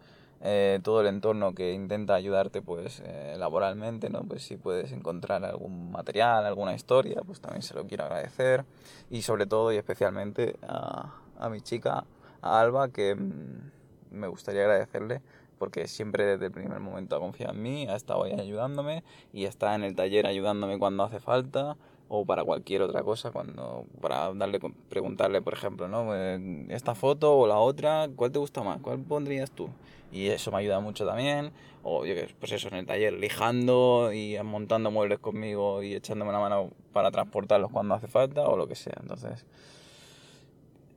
[0.47, 4.25] Eh, todo el entorno que intenta ayudarte, pues, eh, laboralmente, ¿no?
[4.25, 8.67] Pues si puedes encontrar algún material, alguna historia, pues también se lo quiero agradecer.
[9.11, 12.05] Y sobre todo y especialmente a, a mi chica,
[12.43, 13.71] a Alba, que mm,
[14.11, 15.23] me gustaría agradecerle
[15.59, 19.47] porque siempre desde el primer momento ha confiado en mí, ha estado ahí ayudándome y
[19.47, 21.79] está en el taller ayudándome cuando hace falta
[22.15, 26.15] o para cualquier otra cosa, cuando para darle preguntarle, por ejemplo, ¿no?
[26.15, 28.81] Eh, esta foto o la otra, ¿cuál te gusta más?
[28.81, 29.69] ¿Cuál pondrías tú?
[30.13, 31.51] Y eso me ayuda mucho también.
[31.83, 36.39] O yo pues eso en el taller lijando y montando muebles conmigo y echándome la
[36.39, 38.95] mano para transportarlos cuando hace falta o lo que sea.
[39.03, 39.45] Entonces,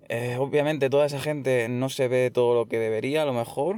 [0.10, 3.78] eh, obviamente toda esa gente no se ve todo lo que debería, a lo mejor.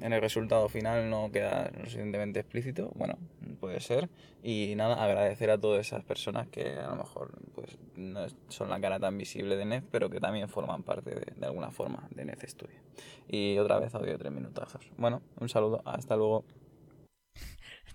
[0.00, 2.90] En el resultado final no queda lo suficientemente explícito.
[2.94, 3.18] Bueno,
[3.60, 4.08] puede ser.
[4.42, 8.80] Y nada, agradecer a todas esas personas que a lo mejor pues, no son la
[8.80, 12.44] cara tan visible de NEF, pero que también forman parte de, alguna forma de NEF
[12.44, 12.80] Studio.
[13.28, 14.90] Y otra vez audio de tres minutazos.
[14.96, 16.44] Bueno, un saludo, hasta luego.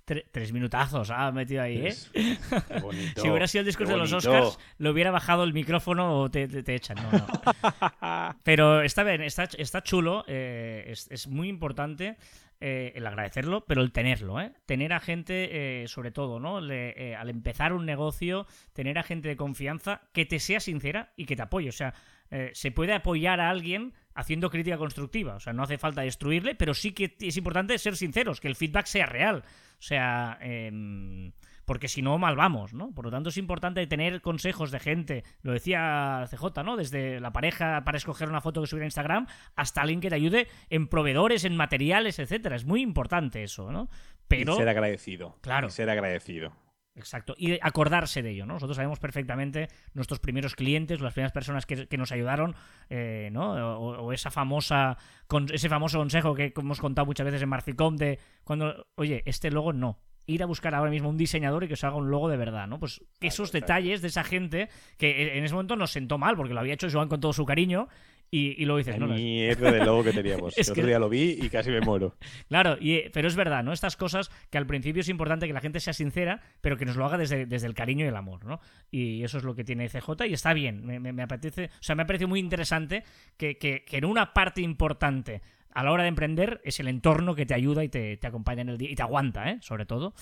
[0.05, 1.95] Tre- tres minutazos, ha metido ahí, ¿eh?
[2.13, 4.13] Qué bonito, Si hubiera sido el discurso de los.
[4.13, 6.97] Oscars, le hubiera bajado el micrófono o te, te- te echan.
[6.97, 8.35] No, no.
[8.43, 12.17] Pero está bien, está, está chulo, eh, es, es muy importante
[12.61, 14.53] eh, el agradecerlo, pero el tenerlo, ¿eh?
[14.65, 16.61] Tener a gente, eh, sobre todo, ¿no?
[16.61, 21.11] Le- eh, al empezar un negocio, tener a gente de confianza que te sea sincera
[21.17, 21.69] y que te apoye.
[21.69, 21.93] O sea,
[22.31, 25.35] eh, se puede apoyar a alguien haciendo crítica constructiva.
[25.35, 28.55] O sea, no hace falta destruirle, pero sí que es importante ser sinceros, que el
[28.55, 29.43] feedback sea real.
[29.77, 31.31] O sea, em,
[31.65, 32.91] porque si no, mal vamos, ¿no?
[32.93, 36.77] Por lo tanto, es importante tener consejos de gente, lo decía CJ, ¿no?
[36.77, 40.15] Desde la pareja para escoger una foto que subir a Instagram hasta alguien que te
[40.15, 42.55] ayude en proveedores, en materiales, etcétera.
[42.55, 43.89] Es muy importante eso, ¿no?
[44.27, 44.53] Pero.
[44.53, 45.37] Y ser agradecido.
[45.41, 45.67] Claro.
[45.67, 46.53] Y ser agradecido.
[46.95, 47.35] Exacto.
[47.37, 48.53] Y acordarse de ello, ¿no?
[48.53, 52.55] Nosotros sabemos perfectamente nuestros primeros clientes, las primeras personas que, que nos ayudaron,
[52.89, 53.77] eh, ¿no?
[53.77, 57.97] O, o esa famosa, con, ese famoso consejo que hemos contado muchas veces en Marficom
[57.97, 59.99] de cuando, oye, este logo no.
[60.27, 62.65] Ir a buscar ahora mismo un diseñador y que os haga un logo de verdad,
[62.65, 62.79] ¿no?
[62.79, 66.61] Pues esos detalles de esa gente que en ese momento nos sentó mal porque lo
[66.61, 67.87] había hecho Joan con todo su cariño
[68.31, 70.53] y, y luego dices, no, Mierda de logo que teníamos.
[70.57, 72.15] Es el otro día lo vi y casi me muero.
[72.49, 73.71] Claro, y, eh, pero es verdad, ¿no?
[73.73, 76.95] Estas cosas que al principio es importante que la gente sea sincera, pero que nos
[76.95, 78.59] lo haga desde, desde el cariño y el amor, ¿no?
[78.91, 80.85] Y eso es lo que tiene CJ y está bien.
[80.85, 83.03] Me, me- me apetece, o sea, me ha parecido muy interesante
[83.37, 87.35] que, que- que en una parte importante a la hora de emprender es el entorno
[87.35, 89.57] que te ayuda y te, te acompaña en el día y te aguanta, ¿eh?
[89.61, 90.13] Sobre todo.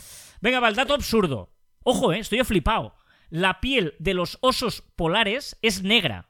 [0.42, 1.54] Venga, va, el dato absurdo.
[1.84, 2.20] Ojo, ¿eh?
[2.20, 2.96] Estoy flipado.
[3.30, 6.30] La piel de los osos polares es negra.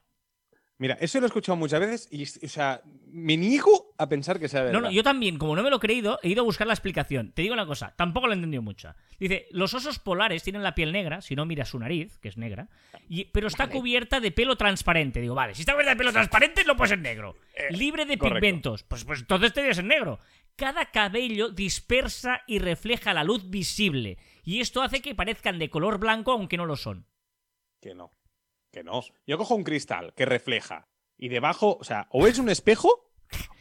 [0.83, 4.49] Mira, eso lo he escuchado muchas veces y, o sea, me niego a pensar que
[4.49, 4.81] sea verdad.
[4.81, 6.73] No, no, yo también, como no me lo he creído, he ido a buscar la
[6.73, 7.31] explicación.
[7.31, 8.93] Te digo una cosa, tampoco lo he entendido mucho.
[9.17, 12.35] Dice, los osos polares tienen la piel negra, si no miras su nariz, que es
[12.35, 12.67] negra,
[13.07, 15.21] y, pero está cubierta de pelo transparente.
[15.21, 17.37] Digo, vale, si está cubierta de pelo transparente, no puede ser negro.
[17.69, 18.41] Libre de correcto.
[18.41, 20.19] pigmentos, pues, pues entonces debería ser negro.
[20.57, 25.97] Cada cabello dispersa y refleja la luz visible, y esto hace que parezcan de color
[25.97, 27.07] blanco aunque no lo son.
[27.79, 28.11] Que no.
[28.73, 29.01] Que no.
[29.25, 33.09] Yo cojo un cristal que refleja y debajo, o sea, o es un espejo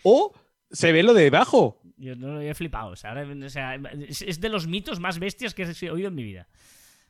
[0.03, 0.33] o
[0.71, 1.81] se ve lo de debajo.
[1.99, 2.91] Yo no lo he flipado.
[2.93, 3.75] O sea, ahora- o sea,
[4.09, 6.49] es, de los mitos más bestias que he oído en mi vida.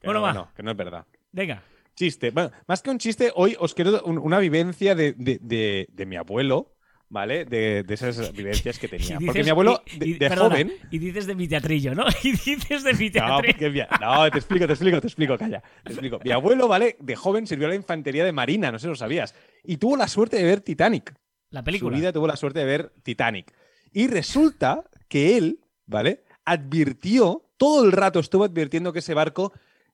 [0.01, 0.33] Que Bueno, no, va.
[0.33, 1.07] que no, que no es verdad.
[1.31, 1.63] Venga.
[1.95, 2.31] Chiste.
[2.33, 6.07] Bueno, más que un chiste, hoy os quiero un- una vivencia de, de- de- de
[6.07, 6.72] mi abuelo,
[7.13, 7.45] ¿vale?
[7.45, 9.19] De, de esas vivencias que tenía.
[9.19, 10.73] dices- Porque mi abuelo, de, y- de perdona, joven.
[10.91, 12.07] Y dices de mi teatrillo, ¿no?
[12.25, 13.87] Y dices de mi No, teatrillo.
[13.87, 15.63] porque no, te explico, te explico, te explico, calla.
[15.85, 16.19] Te explico.
[16.25, 16.97] Mi abuelo, ¿vale?
[17.01, 19.35] De joven sirvió a la infantería de Marina, no sé si lo sabías.
[19.63, 21.15] Y tuvo la suerte de ver Titanic.
[21.51, 21.97] La Su película.
[21.99, 23.53] vida tuvo la suerte de ver Titanic.
[23.93, 26.23] Y resulta que él, ¿vale?
[26.47, 29.53] Advirtió, todo el rato estuvo advirtiendo que ese barco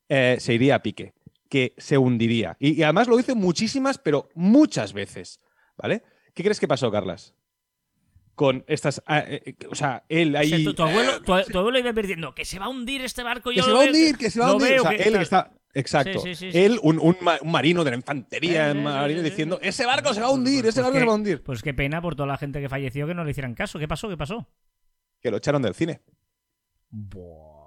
[0.09, 1.14] eh, se iría a pique,
[1.51, 2.57] que se hundiría.
[2.61, 5.41] Y, y además lo dice muchísimas, pero muchas veces,
[5.77, 6.03] ¿vale?
[6.35, 7.35] ¿Qué crees que pasó, Carlas?
[8.35, 9.03] Con estas...
[9.07, 10.49] ah, eh, eh, o sea, él O ahí...
[10.49, 13.22] sea, tu, tu abuelo, tu, tu abuelo iba advirtiendo que se va a hundir este
[13.24, 13.51] barco.
[13.51, 14.68] que yo se lo va a hundir, que se va a hundir.
[14.70, 15.51] veo, o sea, que él está.
[15.74, 16.20] Exacto.
[16.20, 16.59] Sí, sí, sí, sí.
[16.59, 20.29] él, un, un ma- un marino de la infantería, marino, diciendo: Ese barco se va
[20.29, 21.43] a hundir, ese Pues barco que- se va a hundir.
[21.43, 23.79] Pues qué pena por toda la gente que falleció que no le hicieran caso.
[23.79, 24.09] ¿Qué pasó?
[24.09, 24.49] ¿Qué pasó?
[25.20, 26.01] Que lo echaron del cine.
[26.91, 27.57] Buah.